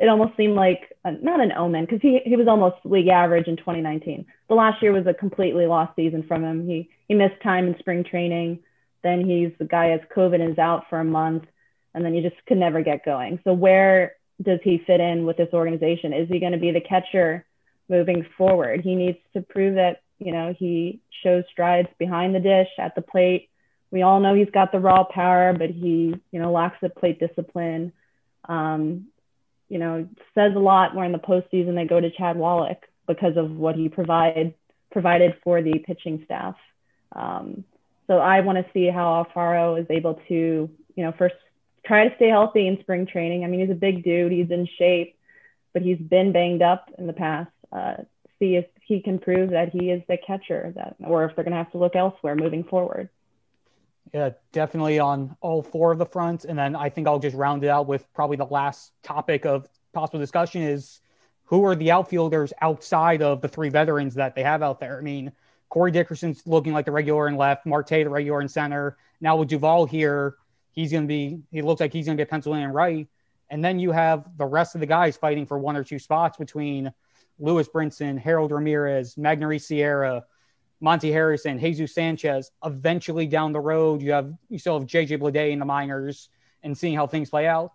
[0.00, 3.48] It almost seemed like a, not an omen because he, he was almost league average
[3.48, 4.24] in 2019.
[4.48, 6.68] The last year was a completely lost season from him.
[6.68, 8.60] He he missed time in spring training.
[9.02, 11.46] Then he's the guy has COVID and is out for a month,
[11.94, 13.40] and then you just could never get going.
[13.42, 16.12] So where does he fit in with this organization?
[16.12, 17.44] Is he going to be the catcher
[17.88, 18.80] moving forward?
[18.80, 23.02] He needs to prove that you know he shows strides behind the dish at the
[23.02, 23.48] plate
[23.90, 27.18] we all know he's got the raw power, but he, you know, lacks the plate
[27.18, 27.92] discipline.
[28.48, 29.06] Um,
[29.68, 33.36] you know, says a lot where in the postseason they go to Chad Wallach because
[33.36, 34.54] of what he provide
[34.90, 36.56] provided for the pitching staff.
[37.14, 37.64] Um,
[38.06, 41.34] so I want to see how Alfaro is able to, you know, first
[41.84, 43.44] try to stay healthy in spring training.
[43.44, 45.16] I mean, he's a big dude, he's in shape,
[45.74, 47.50] but he's been banged up in the past.
[47.72, 47.96] Uh,
[48.38, 51.52] see if he can prove that he is the catcher that, or if they're going
[51.52, 53.08] to have to look elsewhere moving forward.
[54.14, 56.44] Yeah, definitely on all four of the fronts.
[56.44, 59.68] And then I think I'll just round it out with probably the last topic of
[59.92, 61.00] possible discussion is
[61.44, 64.98] who are the outfielders outside of the three veterans that they have out there?
[64.98, 65.32] I mean,
[65.68, 68.96] Corey Dickerson's looking like the regular in left, Marte the regular in center.
[69.20, 70.36] Now with Duvall here,
[70.72, 73.06] he's going to be, he looks like he's going to get penciled in right.
[73.50, 76.36] And then you have the rest of the guys fighting for one or two spots
[76.36, 76.92] between
[77.38, 80.24] Lewis Brinson, Harold Ramirez, Magneuris Sierra,
[80.80, 82.50] Monte Harrison, Jesus Sanchez.
[82.64, 86.28] Eventually down the road, you have you still have JJ Bleday in the minors
[86.62, 87.72] and seeing how things play out.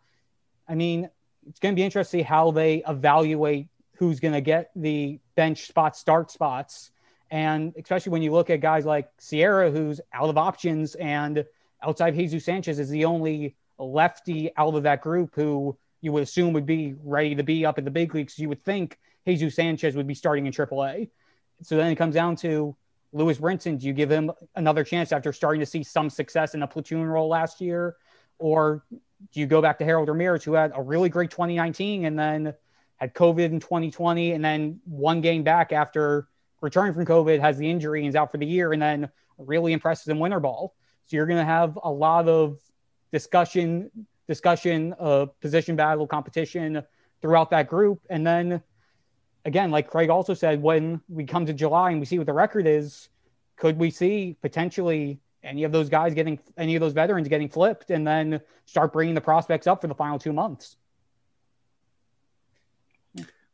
[0.67, 1.09] I mean,
[1.47, 5.19] it's going to be interesting to see how they evaluate who's going to get the
[5.35, 6.91] bench spot start spots.
[7.29, 11.45] And especially when you look at guys like Sierra, who's out of options, and
[11.81, 16.53] outside Jesus Sanchez is the only lefty out of that group who you would assume
[16.53, 18.37] would be ready to be up in the big leagues.
[18.37, 21.09] You would think Jesus Sanchez would be starting in AAA.
[21.61, 22.75] So then it comes down to
[23.13, 23.79] Lewis Brinson.
[23.79, 27.05] Do you give him another chance after starting to see some success in a platoon
[27.05, 27.95] role last year?
[28.39, 32.19] Or do you go back to Harold Ramirez, who had a really great 2019 and
[32.19, 32.53] then
[32.97, 36.27] had COVID in 2020 and then one game back after
[36.61, 39.73] returning from COVID, has the injury and is out for the year, and then really
[39.73, 40.75] impresses in winter ball.
[41.05, 42.59] So you're going to have a lot of
[43.11, 43.91] discussion,
[44.27, 46.81] discussion, uh, position battle, competition
[47.21, 47.99] throughout that group.
[48.09, 48.61] And then
[49.45, 52.33] again, like Craig also said, when we come to July and we see what the
[52.33, 53.09] record is,
[53.55, 57.91] could we see potentially any of those guys getting any of those veterans getting flipped
[57.91, 60.77] and then start bringing the prospects up for the final two months?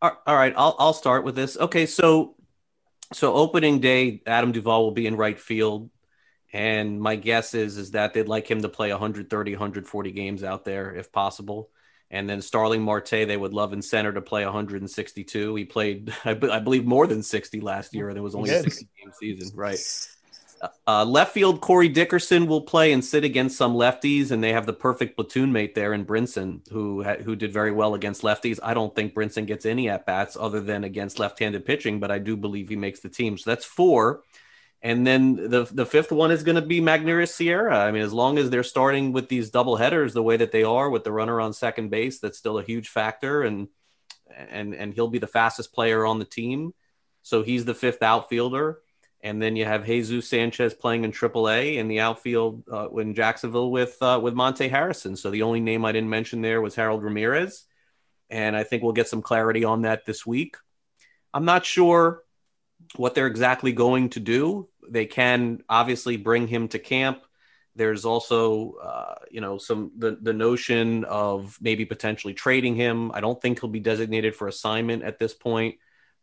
[0.02, 1.58] All right, I'll I'll start with this.
[1.58, 2.36] Okay, so
[3.12, 5.90] so opening day, Adam Duvall will be in right field,
[6.54, 10.64] and my guess is is that they'd like him to play 130, 140 games out
[10.64, 11.70] there if possible.
[12.12, 15.56] And then Starling Marte, they would love in center to play 162.
[15.56, 18.50] He played, I, b- I believe, more than 60 last year, and it was only
[18.50, 19.80] a 60 game season, right?
[20.88, 24.66] Uh, left field, Corey Dickerson will play and sit against some lefties, and they have
[24.66, 28.60] the perfect platoon mate there in Brinson, who who did very well against lefties.
[28.62, 32.20] I don't think Brinson gets any at bats other than against left-handed pitching, but I
[32.20, 33.38] do believe he makes the team.
[33.38, 34.24] So that's four.
[34.82, 37.80] And then the the fifth one is going to be Magneuris Sierra.
[37.80, 40.64] I mean, as long as they're starting with these double headers the way that they
[40.64, 43.44] are with the runner on second base, that's still a huge factor.
[43.44, 43.68] And
[44.50, 46.74] and and he'll be the fastest player on the team.
[47.24, 48.80] So he's the fifth outfielder.
[49.22, 53.70] And then you have Jesus Sanchez playing in AAA in the outfield uh, in Jacksonville
[53.70, 55.18] with uh, with Monte Harrison.
[55.18, 57.66] So the only name I didn't mention there was Harold Ramirez,
[58.30, 60.56] and I think we'll get some clarity on that this week.
[61.34, 62.24] I'm not sure
[62.96, 64.70] what they're exactly going to do.
[64.90, 67.24] They can obviously bring him to camp.
[67.76, 73.12] There's also, uh, you know, some the the notion of maybe potentially trading him.
[73.12, 75.76] I don't think he'll be designated for assignment at this point.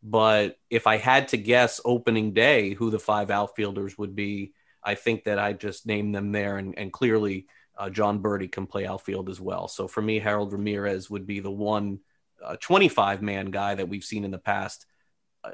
[0.03, 4.53] But if I had to guess opening day who the five outfielders would be,
[4.83, 8.67] I think that I just named them there, and, and clearly uh, Jon Berti can
[8.67, 9.69] play outfield as well.
[9.69, 12.01] So for me, Harold Ramirez would be the one
[12.43, 14.96] uh, 25 man guy that we've seen in the past uh,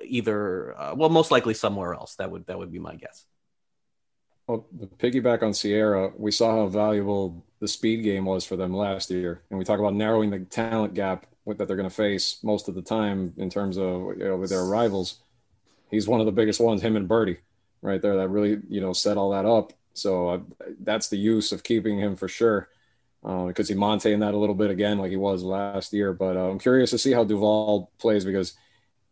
[0.02, 2.16] either uh, well most likely somewhere else.
[2.16, 3.24] That would that would be my guess.
[4.46, 8.74] Well the piggyback on sierra we saw how valuable the speed game was for them
[8.74, 9.42] last year.
[9.50, 12.74] And we talk about narrowing the talent gap that they're going to face most of
[12.74, 15.20] the time in terms of you know, with their rivals.
[15.90, 17.38] He's one of the biggest ones him and Berti
[17.82, 19.72] right there that really you know set all that up.
[19.94, 20.38] So uh,
[20.80, 22.68] that's the use of keeping him for sure.
[23.22, 26.12] Because uh, he Monte in that a little bit again like he was last year.
[26.12, 28.54] But uh, i'm curious to see how duvall plays because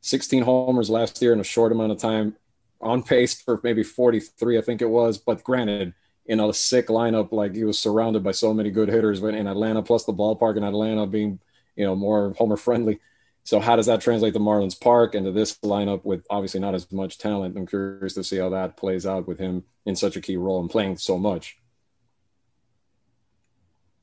[0.00, 2.36] 16 homers last year in a short amount of time,
[2.80, 5.18] on pace for maybe 43, I think it was.
[5.18, 5.92] But granted,
[6.26, 9.82] in a sick lineup, like he was surrounded by so many good hitters in Atlanta,
[9.82, 11.40] plus the ballpark in Atlanta being,
[11.76, 13.00] you know, more homer friendly.
[13.42, 16.74] So how does that translate to Marlins Park and to this lineup with obviously not
[16.74, 17.56] as much talent?
[17.56, 20.60] I'm curious to see how that plays out with him in such a key role
[20.60, 21.58] and playing so much.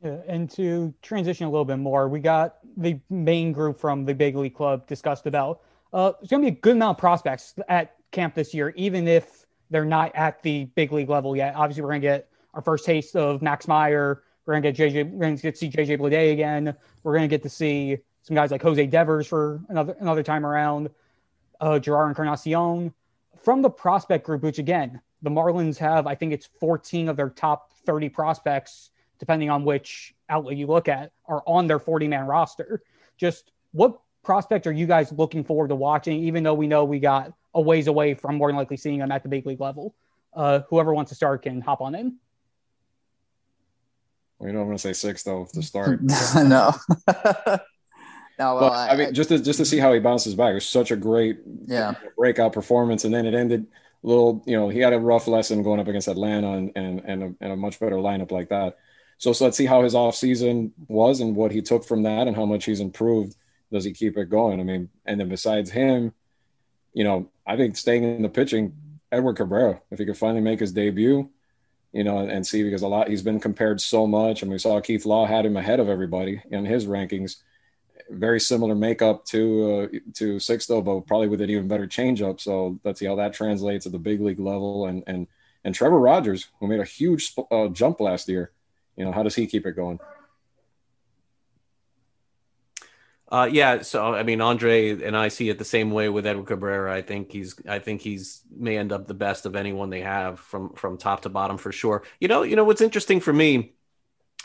[0.03, 4.13] Yeah, and to transition a little bit more, we got the main group from the
[4.13, 5.61] Big League Club discussed about
[5.93, 9.07] uh, there's going to be a good amount of prospects at camp this year, even
[9.07, 11.55] if they're not at the big league level yet.
[11.55, 14.23] Obviously, we're going to get our first taste of Max Meyer.
[14.45, 15.11] We're going to get JJ.
[15.11, 16.75] We're going to get to see JJ Bleday again.
[17.03, 20.45] We're going to get to see some guys like Jose Devers for another another time
[20.45, 20.89] around.
[21.59, 22.93] Uh, Jerar Encarnacion
[23.43, 26.05] from the prospect group, which again, the Marlins have.
[26.07, 30.87] I think it's 14 of their top 30 prospects, depending on which outlet you look
[30.87, 32.83] at, are on their 40 man roster.
[33.17, 36.99] Just what prospect are you guys looking forward to watching, even though we know we
[36.99, 39.95] got a ways away from more than likely seeing them at the big league level?
[40.33, 42.17] Uh, whoever wants to start can hop on in.
[44.37, 46.01] We don't want to say six though to start.
[46.35, 46.75] no.
[47.07, 47.57] no,
[48.37, 50.51] well, I, I, mean, just to just to see how he bounces back.
[50.51, 53.65] It was such a great, yeah, breakout performance, and then it ended
[54.03, 54.43] a little.
[54.45, 57.33] You know, he had a rough lesson going up against Atlanta, and and and a,
[57.39, 58.77] and a much better lineup like that.
[59.19, 62.27] So, so let's see how his off season was and what he took from that,
[62.27, 63.35] and how much he's improved
[63.71, 64.59] does he keep it going?
[64.59, 66.13] I mean, and then besides him,
[66.93, 68.73] you know, I think staying in the pitching,
[69.11, 71.29] Edward Cabrera, if he could finally make his debut,
[71.93, 74.79] you know, and, see because a lot he's been compared so much, and we saw
[74.81, 77.37] Keith Law had him ahead of everybody in his rankings.
[78.09, 82.39] very similar makeup to uh, to Sixto, but probably with an even better changeup.
[82.39, 84.87] So let's see how that translates at the big league level.
[84.87, 85.27] And and
[85.63, 88.51] and Trevor Rogers, who made a huge uh, jump last year,
[88.95, 89.99] you know, how does he keep it going?
[93.29, 96.47] Uh, yeah, so I mean, Andre and I see it the same way with Edward
[96.47, 96.93] Cabrera.
[96.93, 100.39] I think he's, I think he's may end up the best of anyone they have
[100.39, 102.03] from from top to bottom for sure.
[102.21, 103.73] You know, you know what's interesting for me,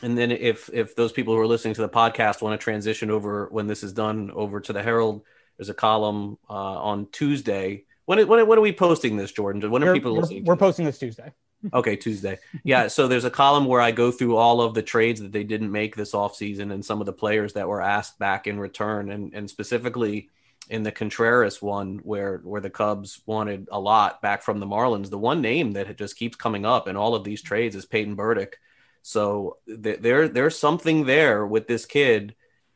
[0.02, 3.08] and then if if those people who are listening to the podcast want to transition
[3.10, 5.22] over when this is done over to the Herald,
[5.56, 7.84] there's a column uh, on Tuesday.
[8.06, 9.70] When when when are we posting this, Jordan?
[9.70, 10.44] When are We're, people we're, listening?
[10.44, 11.32] we're to posting this Tuesday.
[11.72, 12.38] Okay, Tuesday.
[12.64, 15.44] Yeah, so there's a column where I go through all of the trades that they
[15.44, 19.10] didn't make this offseason and some of the players that were asked back in return
[19.10, 20.28] and and specifically
[20.70, 25.10] in the Contreras one where where the Cubs wanted a lot back from the Marlins.
[25.10, 28.14] The one name that just keeps coming up in all of these trades is Peyton
[28.14, 28.58] Burdick.
[29.02, 32.34] So th- there there's something there with this kid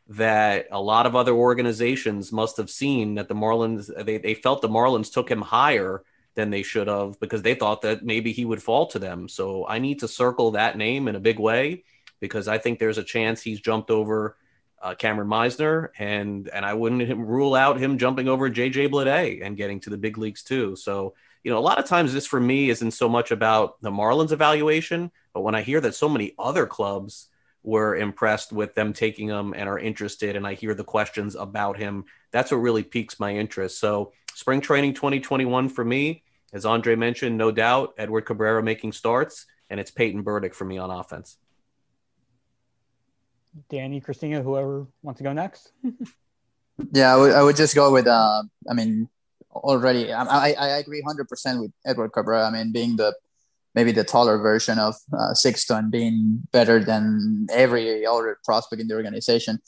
[0.08, 4.62] that a lot of other organizations must have seen that the Marlins they, they felt
[4.62, 6.02] the Marlins took him higher
[6.36, 9.28] than they should have because they thought that maybe he would fall to them.
[9.28, 11.82] So I need to circle that name in a big way
[12.20, 14.36] because I think there's a chance he's jumped over
[14.80, 19.56] uh, Kameron Misner and and I wouldn't rule out him jumping over JJ Bleday and
[19.56, 20.76] getting to the big leagues too.
[20.76, 23.90] So you know, a lot of times this for me isn't so much about the
[23.90, 27.28] Marlins evaluation, but when I hear that so many other clubs
[27.62, 31.78] were impressed with them taking him and are interested, and I hear the questions about
[31.78, 33.78] him, that's what really piques my interest.
[33.78, 36.24] So spring training 2021 for me,
[36.56, 40.78] as Andre mentioned, no doubt, Edward Cabrera making starts, and it's Peyton Burdick for me
[40.78, 41.36] on offense.
[43.68, 45.72] Danny, Christina, whoever wants to go next.
[46.92, 48.06] Yeah, I would, I would just go with.
[48.06, 49.08] Uh, I mean,
[49.50, 52.46] already, I, I, I agree hundred percent with Edward Cabrera.
[52.46, 53.14] I mean, being the
[53.74, 58.94] maybe the taller version of uh, Sixto, being better than every other prospect in the
[58.94, 59.58] organization.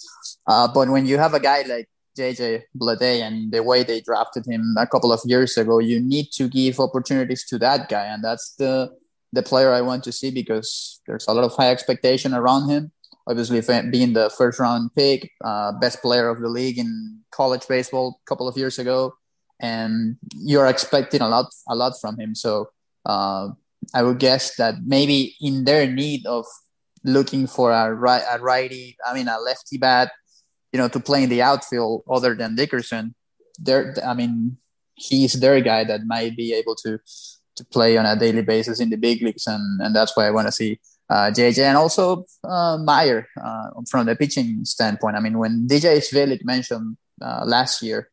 [0.46, 4.44] Uh, but when you have a guy like JJ Bleday and the way they drafted
[4.46, 8.22] him a couple of years ago, you need to give opportunities to that guy, and
[8.22, 8.90] that's the
[9.32, 12.92] the player I want to see because there's a lot of high expectation around him
[13.28, 18.18] obviously being the first round pick, uh, best player of the league in college baseball
[18.24, 19.14] a couple of years ago,
[19.60, 22.34] and you're expecting a lot, a lot from him.
[22.34, 22.70] So
[23.04, 23.50] uh,
[23.94, 26.46] I would guess that maybe in their need of
[27.04, 30.10] looking for a right, a righty, I mean a lefty bat,
[30.72, 33.14] you know, to play in the outfield other than Dickerson,
[33.58, 34.58] there, I mean,
[34.94, 36.98] he's their guy that might be able to
[37.56, 40.30] to play on a daily basis in the big leagues, and and that's why I
[40.30, 40.78] want to see
[41.10, 45.16] uh, JJ and also uh, Meyer uh, from the pitching standpoint.
[45.16, 48.10] I mean, when DJ Svihlik mentioned uh, last year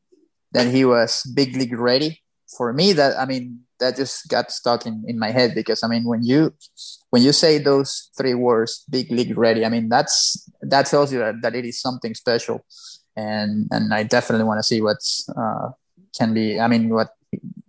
[0.51, 2.23] that he was big league ready,
[2.57, 5.87] for me, that I mean, that just got stuck in, in my head because I
[5.87, 6.53] mean, when you
[7.09, 11.19] when you say those three words, big league ready, I mean, that's that tells you
[11.19, 12.65] that, that it is something special,
[13.15, 15.71] and and I definitely want to see what's uh,
[16.17, 16.59] can be.
[16.59, 17.09] I mean, what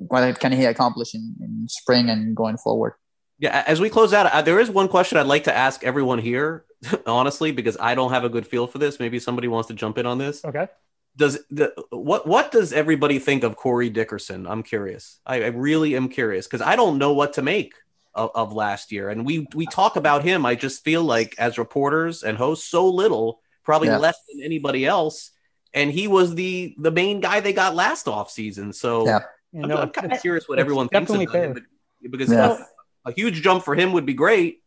[0.08, 2.94] what can he accomplish in, in spring and going forward.
[3.38, 6.18] Yeah, as we close out, uh, there is one question I'd like to ask everyone
[6.18, 6.64] here,
[7.06, 8.98] honestly, because I don't have a good feel for this.
[8.98, 10.44] Maybe somebody wants to jump in on this.
[10.44, 10.68] Okay.
[11.16, 14.46] Does the what what does everybody think of Corey Dickerson?
[14.46, 15.18] I'm curious.
[15.26, 17.74] I, I really am curious because I don't know what to make
[18.14, 20.44] of, of, last year, and we we talk about him.
[20.44, 23.98] I just feel like as reporters and hosts, so little, probably yeah.
[23.98, 25.30] less than anybody else,
[25.72, 28.72] and he was the the main guy they got last off season.
[28.72, 29.20] So yeah.
[29.54, 31.66] I'm, I'm kind of curious what everyone thinks of him
[32.02, 32.30] because.
[32.30, 32.58] Yeah
[33.06, 34.62] a huge jump for him would be great,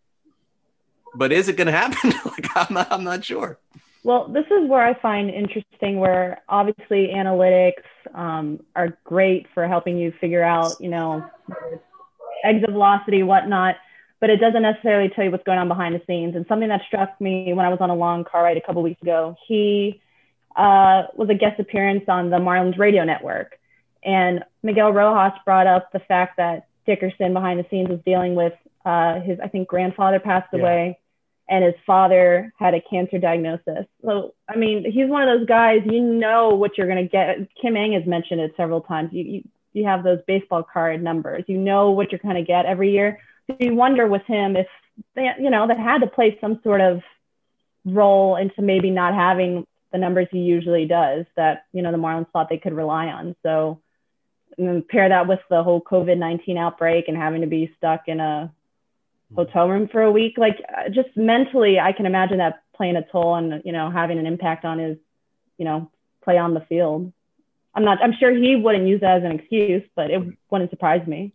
[1.13, 2.13] but is it going to happen?
[2.25, 3.59] like I'm not, I'm not sure.
[4.03, 7.83] Well, this is where I find interesting, where obviously analytics
[8.13, 11.25] um, are great for helping you figure out, you know,
[12.43, 13.75] exit velocity, whatnot,
[14.21, 16.35] but it doesn't necessarily tell you what's going on behind the scenes.
[16.35, 18.81] And something that struck me when I was on a long car ride a couple
[18.83, 20.01] weeks ago, he
[20.55, 23.57] uh, was a guest appearance on the Marlins radio network.
[24.03, 28.53] And Miguel Rojas brought up the fact that Dickerson behind the scenes was dealing with
[28.85, 30.59] uh, his, I think, grandfather passed yeah.
[30.59, 30.98] away,
[31.49, 33.85] and his father had a cancer diagnosis.
[34.05, 35.81] So, I mean, he's one of those guys.
[35.85, 37.37] You know what you're going to get.
[37.59, 39.09] Kim Ng has mentioned it several times.
[39.11, 41.43] You, you you have those baseball card numbers.
[41.47, 43.19] You know what you're going to get every year.
[43.47, 44.67] So you wonder with him if
[45.15, 47.01] they, you know, that had to play some sort of
[47.85, 52.29] role into maybe not having the numbers he usually does that you know the Marlins
[52.31, 53.35] thought they could rely on.
[53.43, 53.81] So
[54.89, 58.51] pair that with the whole COVID 19 outbreak and having to be stuck in a
[59.35, 60.37] hotel room for a week.
[60.37, 64.19] Like, uh, just mentally, I can imagine that playing a toll and, you know, having
[64.19, 64.97] an impact on his,
[65.57, 65.91] you know,
[66.23, 67.11] play on the field.
[67.75, 71.05] I'm not, I'm sure he wouldn't use that as an excuse, but it wouldn't surprise
[71.07, 71.33] me.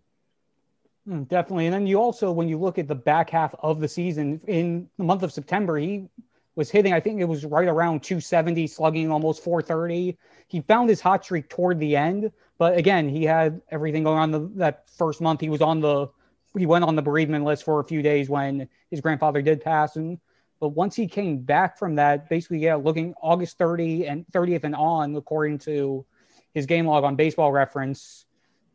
[1.06, 1.66] Hmm, definitely.
[1.66, 4.88] And then you also, when you look at the back half of the season in
[4.96, 6.08] the month of September, he
[6.56, 10.16] was hitting, I think it was right around 270, slugging almost 430.
[10.48, 14.30] He found his hot streak toward the end, but again, he had everything going on
[14.30, 15.40] the, that first month.
[15.40, 16.08] He was on the
[16.56, 19.96] he went on the bereavement list for a few days when his grandfather did pass,
[19.96, 20.18] and
[20.60, 24.74] but once he came back from that, basically, yeah, looking August 30 and 30th and
[24.74, 26.06] on, according to
[26.54, 28.24] his game log on Baseball Reference,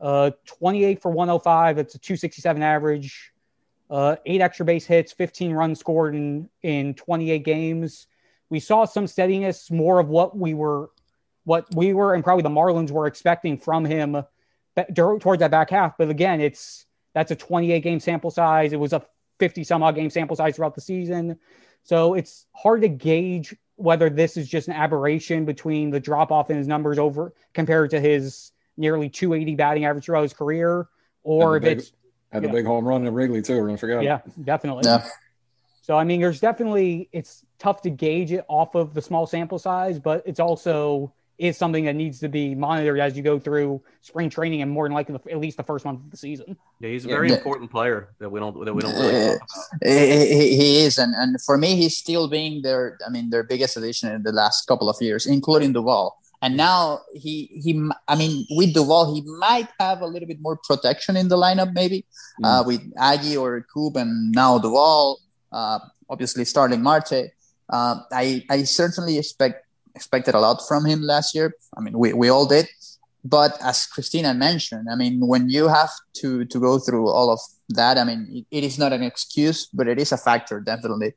[0.01, 1.77] uh, 28 for 105.
[1.77, 3.31] It's a 267 average.
[3.89, 8.05] Uh, eight extra base hits, 15 runs scored in in 28 games.
[8.49, 10.91] We saw some steadiness, more of what we were,
[11.43, 14.23] what we were, and probably the Marlins were expecting from him
[14.95, 15.97] towards that back half.
[15.97, 16.85] But again, it's
[17.19, 18.71] that's a 28 game sample size.
[18.71, 19.05] It was a
[19.39, 21.37] 50 some odd game sample size throughout the season.
[21.83, 26.49] So it's hard to gauge whether this is just an aberration between the drop off
[26.49, 30.87] in his numbers over compared to his nearly 280 batting average throughout his career,
[31.23, 31.91] or if big, it's
[32.31, 32.49] had yeah.
[32.49, 33.57] the big home run in Wrigley too.
[33.57, 34.03] We're gonna forget.
[34.03, 34.83] yeah, definitely.
[34.85, 35.07] Yeah.
[35.81, 39.59] So I mean, there's definitely it's tough to gauge it off of the small sample
[39.59, 43.81] size, but it's also is something that needs to be monitored as you go through
[44.01, 46.57] spring training and more than likely the, at least the first month of the season.
[46.81, 47.37] Yeah, he's a very Yeah.
[47.37, 49.37] important player that we don't that we don't really Uh,
[49.81, 53.43] he, he- he is, and, and for me, he's still being their, I mean, their
[53.43, 56.17] biggest addition in the last couple of years, including Duvall.
[56.41, 57.71] And now he, he,
[58.07, 61.73] I mean, with Duvall, he might have a little bit more protection in the lineup,
[61.73, 62.05] maybe
[62.43, 65.19] uh, with Aggie or Coop, and now Duvall,
[65.51, 65.79] uh,
[66.09, 67.31] obviously starting Marte.
[67.69, 69.65] Uh, I, I certainly expect
[69.99, 71.47] expected a lot from him last year.
[71.77, 72.67] I mean, we, we all did.
[73.35, 77.41] But as Christina mentioned, I mean, when you have to to go through all of
[77.79, 81.11] that, I mean, it, it is not an excuse, but it is a factor definitely.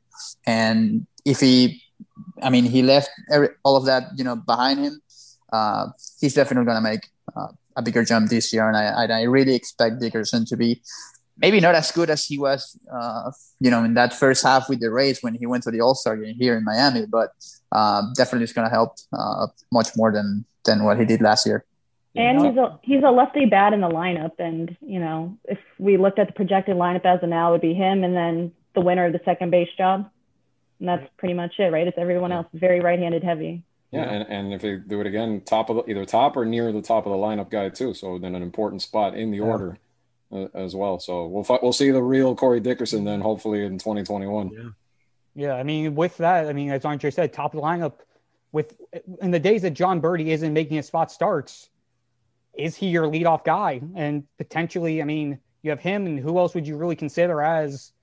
[0.45, 1.81] And if he,
[2.45, 4.95] I mean, he left every, all of that, you know, behind him.
[5.57, 5.85] Uh,
[6.19, 7.03] he's definitely going to make
[7.37, 10.81] uh, a bigger jump this year, and I, I really expect Dickerson to be
[11.37, 14.79] maybe not as good as he was, uh, you know, in that first half with
[14.79, 17.29] the Rays when he went to the All Star game here in Miami, but
[17.73, 21.45] uh, definitely it's going to help uh, much more than than what he did last
[21.45, 21.65] year.
[22.15, 25.97] And he's a he's a lefty bat in the lineup, and you know if we
[25.97, 28.81] looked at the projected lineup as of now, it would be him, and then the
[28.81, 30.09] winner of the second base job,
[30.79, 31.87] and that's pretty much it, right?
[31.87, 33.63] It's everyone else very right-handed heavy.
[33.91, 36.71] Yeah, and, and if they do it again, top of the, either top or near
[36.71, 37.93] the top of the lineup guy too.
[37.93, 39.43] So then an important spot in the Yeah.
[39.43, 39.77] order
[40.31, 40.99] uh, as well.
[40.99, 44.49] So we'll fi- we'll see the real Corey Dickerson then hopefully in 2021.
[44.49, 44.69] Yeah,
[45.37, 47.93] I mean, with that, I mean, as Andre said, top of the lineup.
[48.51, 48.75] With
[49.21, 51.69] in the days that Jon Berti isn't making his spot starts,
[52.53, 53.81] is he your leadoff guy?
[53.95, 57.93] And potentially, I mean, you have him, and who else would you really consider as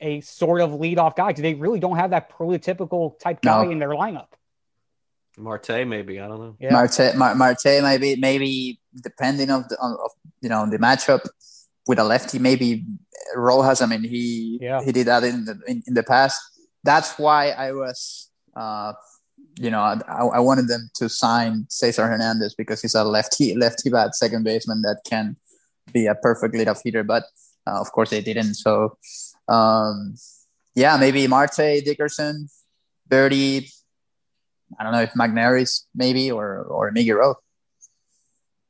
[0.00, 1.28] a sort of leadoff guy?
[1.28, 3.70] Because they really don't have that prototypical type guy No.
[3.72, 4.28] in their lineup.
[5.36, 6.56] Marte, maybe I don't know.
[6.60, 10.10] Yeah, Marte, Mar- Marte, maybe, maybe depending of the on, of
[10.40, 11.26] you know the matchup
[11.88, 12.84] with a lefty, maybe
[13.34, 13.80] Rojas.
[13.82, 14.80] I mean, he Yeah.
[14.82, 16.40] he did that in the in, in the past.
[16.88, 18.94] That's why I was, uh,
[19.60, 23.90] you know, I, I wanted them to sign Cesar Hernandez because he's a lefty lefty
[23.90, 25.36] bat second baseman that can
[25.92, 27.04] be a perfect leadoff hitter.
[27.04, 27.24] But
[27.66, 28.54] uh, of course, they didn't.
[28.54, 28.96] So,
[29.48, 30.14] um,
[30.74, 32.48] yeah, maybe Marte, Dickerson,
[33.06, 33.70] Berti.
[34.80, 37.36] I don't know if Magneuris maybe or or Miggy Rowe.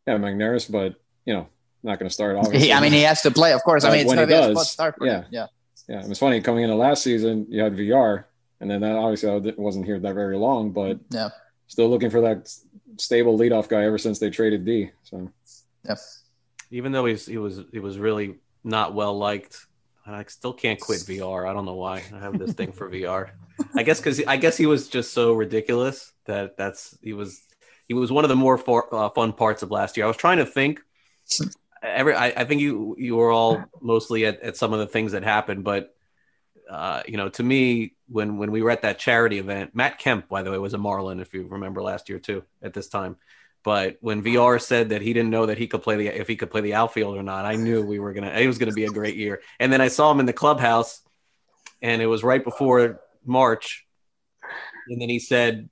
[0.09, 1.47] Yeah, Magneuris, but you know,
[1.85, 2.35] not going to start.
[2.35, 2.59] Obviously.
[2.67, 3.85] He, I mean, he has to play, of course.
[3.85, 5.21] I mean, it's going to be a does, spot start for yeah.
[5.21, 5.27] him.
[5.31, 5.47] Yeah.
[5.89, 7.47] Yeah, it was funny coming into last season.
[7.49, 8.27] You had Villar,
[8.61, 11.31] and then that obviously I wasn't here that very long, but Yeah.
[11.67, 12.67] still looking for that s-
[12.99, 14.91] stable leadoff guy ever since they traded D.
[15.05, 15.31] So
[15.85, 15.97] Yeah.
[16.71, 19.67] Even though he's he was he was really not well liked,
[20.07, 21.47] I still can't quit Villar.
[21.47, 22.03] I don't know why.
[22.15, 23.31] I have this thing for Villar.
[23.75, 27.41] I guess because I guess he was just so ridiculous that that's he was
[27.87, 30.05] he was one of the more for, uh, fun parts of last year.
[30.05, 30.81] I was trying to think.
[31.83, 35.13] Every I, I think you you were all mostly at, at some of the things
[35.13, 35.95] that happened, but
[36.69, 40.29] uh, you know, to me, when when we were at that charity event, Matt Kemp,
[40.29, 43.17] by the way, was a Marlin, if you remember last year too, at this time.
[43.65, 46.37] But when Villar said that he didn't know that he could play the if he
[46.37, 48.85] could play the outfield or not, I knew we were gonna it was gonna be
[48.85, 49.41] a great year.
[49.59, 51.01] And then I saw him in the clubhouse,
[51.83, 53.87] and it was right before March,
[54.89, 55.69] and then he said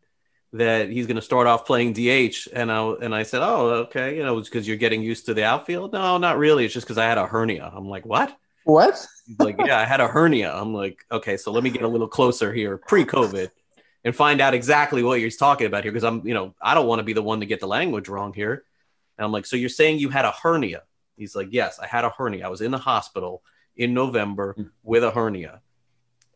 [0.57, 4.17] that he's going to start off playing DH, and I and I said, oh, okay,
[4.17, 5.93] you know, it's because you're getting used to the outfield.
[5.93, 6.65] No, not really.
[6.65, 7.71] It's just because I had a hernia.
[7.75, 8.37] I'm like, what?
[8.65, 9.07] What?
[9.27, 10.53] He's like, yeah, I had a hernia.
[10.53, 13.51] I'm like, okay, so let me get a little closer here, pre-COVID,
[14.05, 16.87] and find out exactly what you're talking about here, because I'm, you know, I don't
[16.87, 18.65] want to be the one to get the language wrong here.
[19.19, 20.83] And I'm like, so you're saying you had a hernia?
[21.17, 22.45] He's like, yes, I had a hernia.
[22.45, 23.43] I was in the hospital
[23.77, 24.65] in November hmm.
[24.83, 25.61] with a hernia.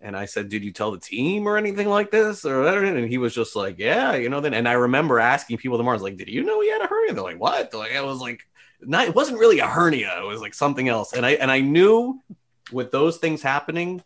[0.00, 2.66] And I said, did you tell the team or anything like this or?
[2.84, 4.40] And he was just like, yeah, you know.
[4.40, 6.80] Then and I remember asking people tomorrow, I was like, did you know he had
[6.80, 7.12] a hernia?
[7.12, 7.70] They're like, what?
[7.70, 8.40] They're like, I was like,
[8.80, 10.18] not, it wasn't really a hernia.
[10.22, 11.12] It was like something else.
[11.12, 12.20] And I and I knew
[12.72, 14.02] with those things happening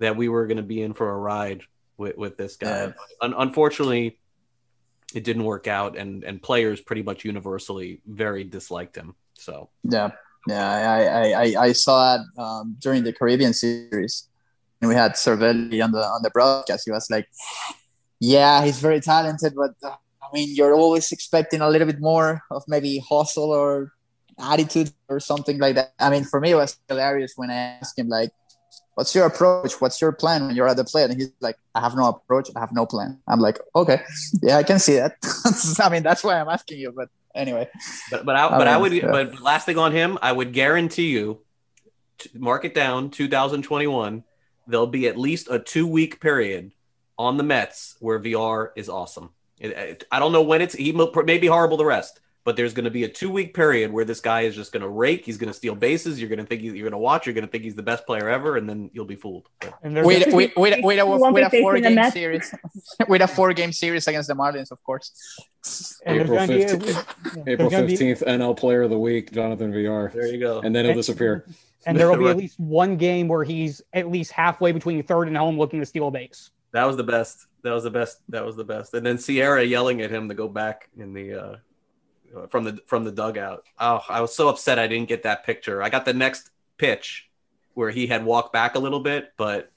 [0.00, 1.62] that we were going to be in for a ride
[1.96, 2.86] with, with this guy.
[2.86, 2.92] Yeah.
[3.20, 4.18] Un- unfortunately,
[5.14, 9.14] it didn't work out, and and players pretty much universally very disliked him.
[9.34, 10.10] So Yeah,
[10.46, 14.27] yeah, I I, I, I saw it um, during the Caribbean series,
[14.82, 16.84] we had Cervelli on the on the broadcast.
[16.86, 17.26] He was like,
[18.20, 22.42] "Yeah, he's very talented, but uh, I mean, you're always expecting a little bit more
[22.50, 23.92] of maybe hustle or
[24.38, 27.98] attitude or something like that." I mean, for me, it was hilarious when I asked
[27.98, 28.30] him like.
[28.94, 29.80] What's your approach?
[29.80, 31.08] What's your plan when you're at the plate?
[31.08, 32.50] And he's like, I have no approach.
[32.56, 33.20] I have no plan.
[33.28, 34.02] I'm like, okay,
[34.42, 35.14] yeah, I can see that.
[35.80, 36.90] I mean, that's why I'm asking you.
[36.90, 37.68] But anyway,
[38.10, 39.12] But but I, I but I would yeah.
[39.12, 41.42] but last thing on him, I would guarantee you,
[42.34, 44.24] mark it down, 2021.
[44.68, 46.72] There'll be at least a two week period
[47.18, 49.30] on the Mets where Villar is awesome.
[49.58, 52.72] It- it- I don't know when it's he may be horrible the rest, but there's
[52.74, 55.24] going to be a two week period where this guy is just going to rake.
[55.26, 56.20] He's going to steal bases.
[56.20, 57.26] You're going to think he's, you're going to watch.
[57.26, 59.48] You're going to think he's the best player ever, and then you'll be fooled.
[59.82, 62.12] And wait, a- wait, wait, wait, a, wait a four game Mets.
[62.14, 62.54] series,
[63.08, 65.10] with a four game series against the Marlins, of course.
[66.06, 66.86] and April gonna be a- 15th,
[67.36, 70.38] yeah, April there's gonna be- fifteenth, NL Player of the Week, Jonathan Villar, there you
[70.38, 70.60] go.
[70.60, 71.44] and then he'll disappear.
[71.88, 75.28] and there will be at least one game where he's at least halfway between third
[75.28, 76.50] and home looking to steal a base.
[76.72, 77.46] That was the best.
[77.62, 78.20] That was the best.
[78.28, 78.94] That was the best.
[78.94, 81.56] And then Sierra yelling at him to go back in the uh
[82.50, 83.64] from the from the dugout.
[83.78, 85.82] Oh, I was so upset I didn't get that picture.
[85.82, 87.28] I got the next pitch
[87.74, 89.70] where he had walked back a little bit, but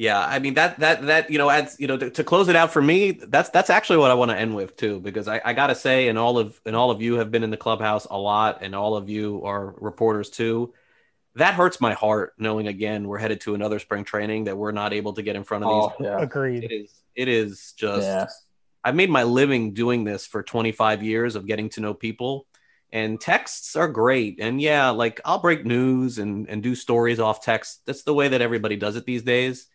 [0.00, 2.56] yeah, I mean that that that you know adds you know to, to close it
[2.56, 3.10] out for me.
[3.12, 6.08] That's that's actually what I want to end with too, because I, I gotta say,
[6.08, 8.74] and all of and all of you have been in the clubhouse a lot, and
[8.74, 10.72] all of you are reporters too
[11.36, 14.92] that hurts my heart knowing again we're headed to another spring training that we're not
[14.92, 16.06] able to get in front of Oh, these.
[16.06, 16.18] yeah.
[16.20, 16.64] Agreed.
[16.64, 18.26] It is it is just Yeah.
[18.82, 22.46] I've made my living doing this for 25 years of getting to know people
[22.92, 24.40] and texts are great.
[24.40, 27.82] And yeah, like I'll break news and and do stories off text.
[27.86, 29.68] That's the way that everybody does it these days.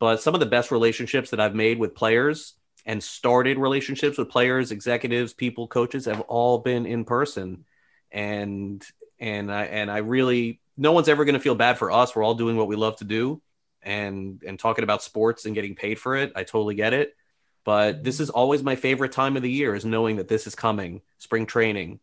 [0.00, 2.54] But some of the best relationships that I've made with players
[2.86, 7.64] and started relationships with players, executives, people, coaches have all been in person.
[8.10, 8.84] And
[9.20, 12.16] and I and I really no one's ever going to feel bad for us.
[12.16, 13.40] We're all doing what we love to do
[13.82, 16.32] and and talking about sports and getting paid for it.
[16.34, 17.14] I totally get it.
[17.62, 20.54] But this is always my favorite time of the year is knowing that this is
[20.54, 22.00] coming, spring training.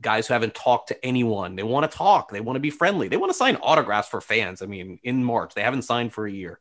[0.00, 3.08] Guys who haven't talked to anyone, they want to talk, they want to be friendly,
[3.08, 4.60] they want to sign autographs for fans.
[4.60, 6.58] I mean, in March, they haven't signed for a year.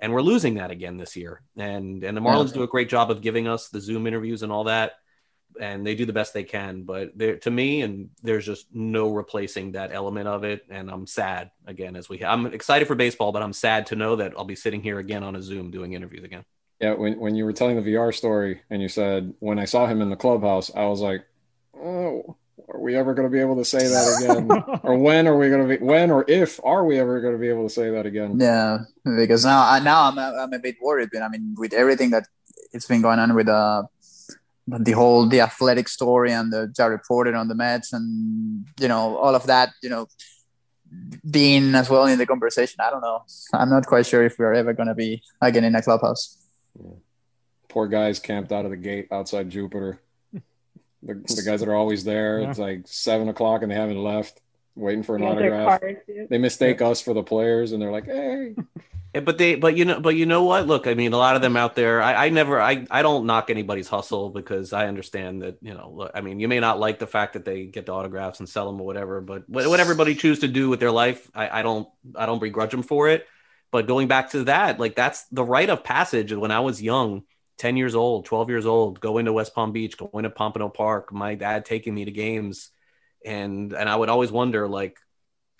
[0.00, 1.42] And we're losing that again this year.
[1.56, 4.52] And and the Marlins do a great job of giving us the Zoom interviews and
[4.52, 4.92] all that.
[5.60, 6.82] And they do the best they can.
[6.82, 10.62] But there to me, and there's just no replacing that element of it.
[10.68, 14.16] And I'm sad again as we I'm excited for baseball, but I'm sad to know
[14.16, 16.44] that I'll be sitting here again on a Zoom doing interviews again.
[16.80, 19.86] Yeah, when when you were telling the Villar story and you said when I saw
[19.86, 21.24] him in the clubhouse, I was like,
[21.76, 22.36] oh,
[22.68, 24.50] are we ever going to be able to say that again?
[24.82, 25.84] or when are we going to be?
[25.84, 28.38] When or if are we ever going to be able to say that again?
[28.40, 31.10] Yeah, because now I- now I'm a, I'm a bit worried.
[31.12, 32.26] But I mean, with everything that
[32.72, 33.84] it's been going on with uh
[34.66, 39.16] the whole the athletic story and the Jared Porter on the Mets and you know
[39.16, 40.06] all of that, you know,
[41.28, 42.78] being as well in the conversation.
[42.80, 43.24] I don't know.
[43.52, 46.38] I'm not quite sure if we're ever going to be again in a clubhouse.
[47.68, 50.00] Poor guys camped out of the gate outside Jupiter.
[51.04, 52.40] The, the guys that are always there.
[52.40, 54.40] It's like seven o'clock and they haven't left,
[54.74, 55.80] waiting for an They autograph.
[56.30, 58.54] They mistake us for the players, and they're like, "Hey,
[59.20, 60.66] but they, but you know, but you know what?
[60.66, 62.02] Look, I mean, a lot of them out there.
[62.02, 65.92] I, I never, I, I don't knock anybody's hustle because I understand that, you know,
[65.94, 68.48] look, I mean, you may not like the fact that they get the autographs and
[68.48, 71.60] sell them or whatever, but what, what everybody choose to do with their life, I,
[71.60, 73.26] I don't, I don't begrudge them for it.
[73.70, 76.32] But going back to that, like that's the rite of passage.
[76.32, 77.22] When I was young,
[77.58, 81.12] ten years old, twelve years old, going to West Palm Beach, going to Pompano Park,
[81.12, 82.70] my dad taking me to games,
[83.24, 84.98] and and I would always wonder, like,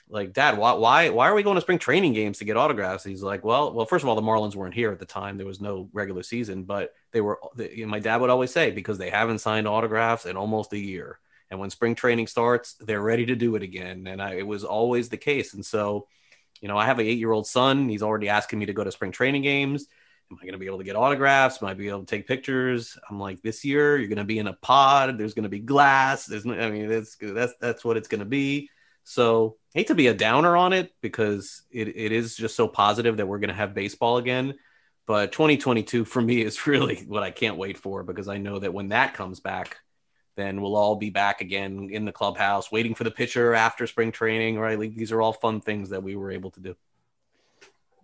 [0.08, 3.04] like dad why why why are we going to spring training games to get autographs?
[3.04, 5.36] He's like well well first of all the marlins weren't here at the time.
[5.36, 8.52] There was no regular season but they were the, you know, my dad would always
[8.52, 11.18] say because they haven't signed autographs in almost a year.
[11.50, 14.06] And when spring training starts they're ready to do it again.
[14.06, 15.54] And I, it was always the case.
[15.54, 16.06] And so
[16.60, 17.88] you know i have an eight year old son.
[17.88, 19.86] He's already asking me to go to spring training games
[20.30, 22.26] am i going to be able to get autographs am i be able to take
[22.26, 25.48] pictures i'm like this year you're going to be in a pod there's going to
[25.48, 28.68] be glass there's no, i mean that's that's that's what it's going to be
[29.04, 33.18] so hate to be a downer on it because it, it is just so positive
[33.18, 34.54] that we're going to have baseball again.
[35.06, 38.74] But 2022 for me is really what I can't wait for because I know that
[38.74, 39.76] when that comes back,
[40.36, 44.10] then we'll all be back again in the clubhouse waiting for the pitcher after spring
[44.10, 44.78] training, right?
[44.78, 46.74] Like these are all fun things that we were able to do.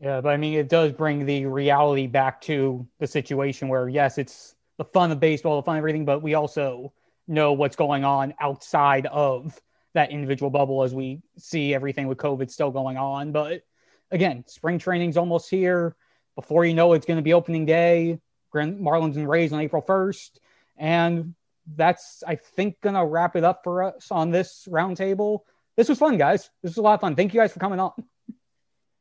[0.00, 4.16] Yeah, but I mean, it does bring the reality back to the situation where, yes,
[4.16, 6.94] it's the fun of baseball, the fun of everything, but we also
[7.28, 9.60] know what's going on outside of
[9.92, 13.30] that individual bubble as we see everything with COVID still going on.
[13.30, 13.62] But
[14.10, 15.96] again, spring training's almost here.
[16.34, 18.18] before you know it, it's going to be opening day,
[18.50, 20.30] Grand Marlins and Rays on April 1st.
[20.76, 21.34] And
[21.76, 25.40] that's, I think, going to wrap it up for us on this roundtable.
[25.76, 26.50] This was fun, guys.
[26.62, 27.14] This was a lot of fun.
[27.14, 27.92] Thank you guys for coming on.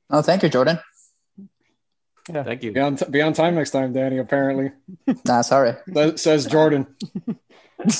[0.10, 0.80] Oh, thank you, Jordan.
[2.32, 2.44] Yeah.
[2.44, 2.72] Thank you.
[2.72, 4.18] Be on, t- be on time next time, Danny.
[4.20, 4.72] Apparently,
[5.26, 5.74] Nah, sorry.
[5.88, 6.88] That says Jordan.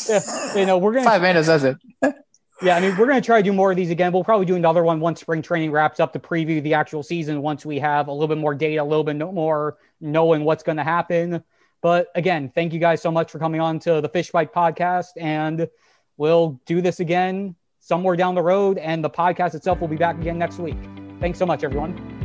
[0.10, 1.78] Yeah, you know, we're going to Five minutes, that's it.
[2.62, 4.12] Yeah, I mean, we're going to try to do more of these again.
[4.12, 7.42] We'll probably do another one once spring training wraps up to preview the actual season
[7.42, 10.64] once we have a little bit more data, a little bit no- more knowing what's
[10.64, 11.42] going to happen.
[11.82, 15.12] But again, thank you guys so much for coming on to the Fish Bite podcast.
[15.16, 15.70] And
[16.18, 18.78] we'll do this again somewhere down the road.
[18.78, 20.76] And the podcast itself will be back again next week.
[21.20, 22.19] Thanks so much, everyone.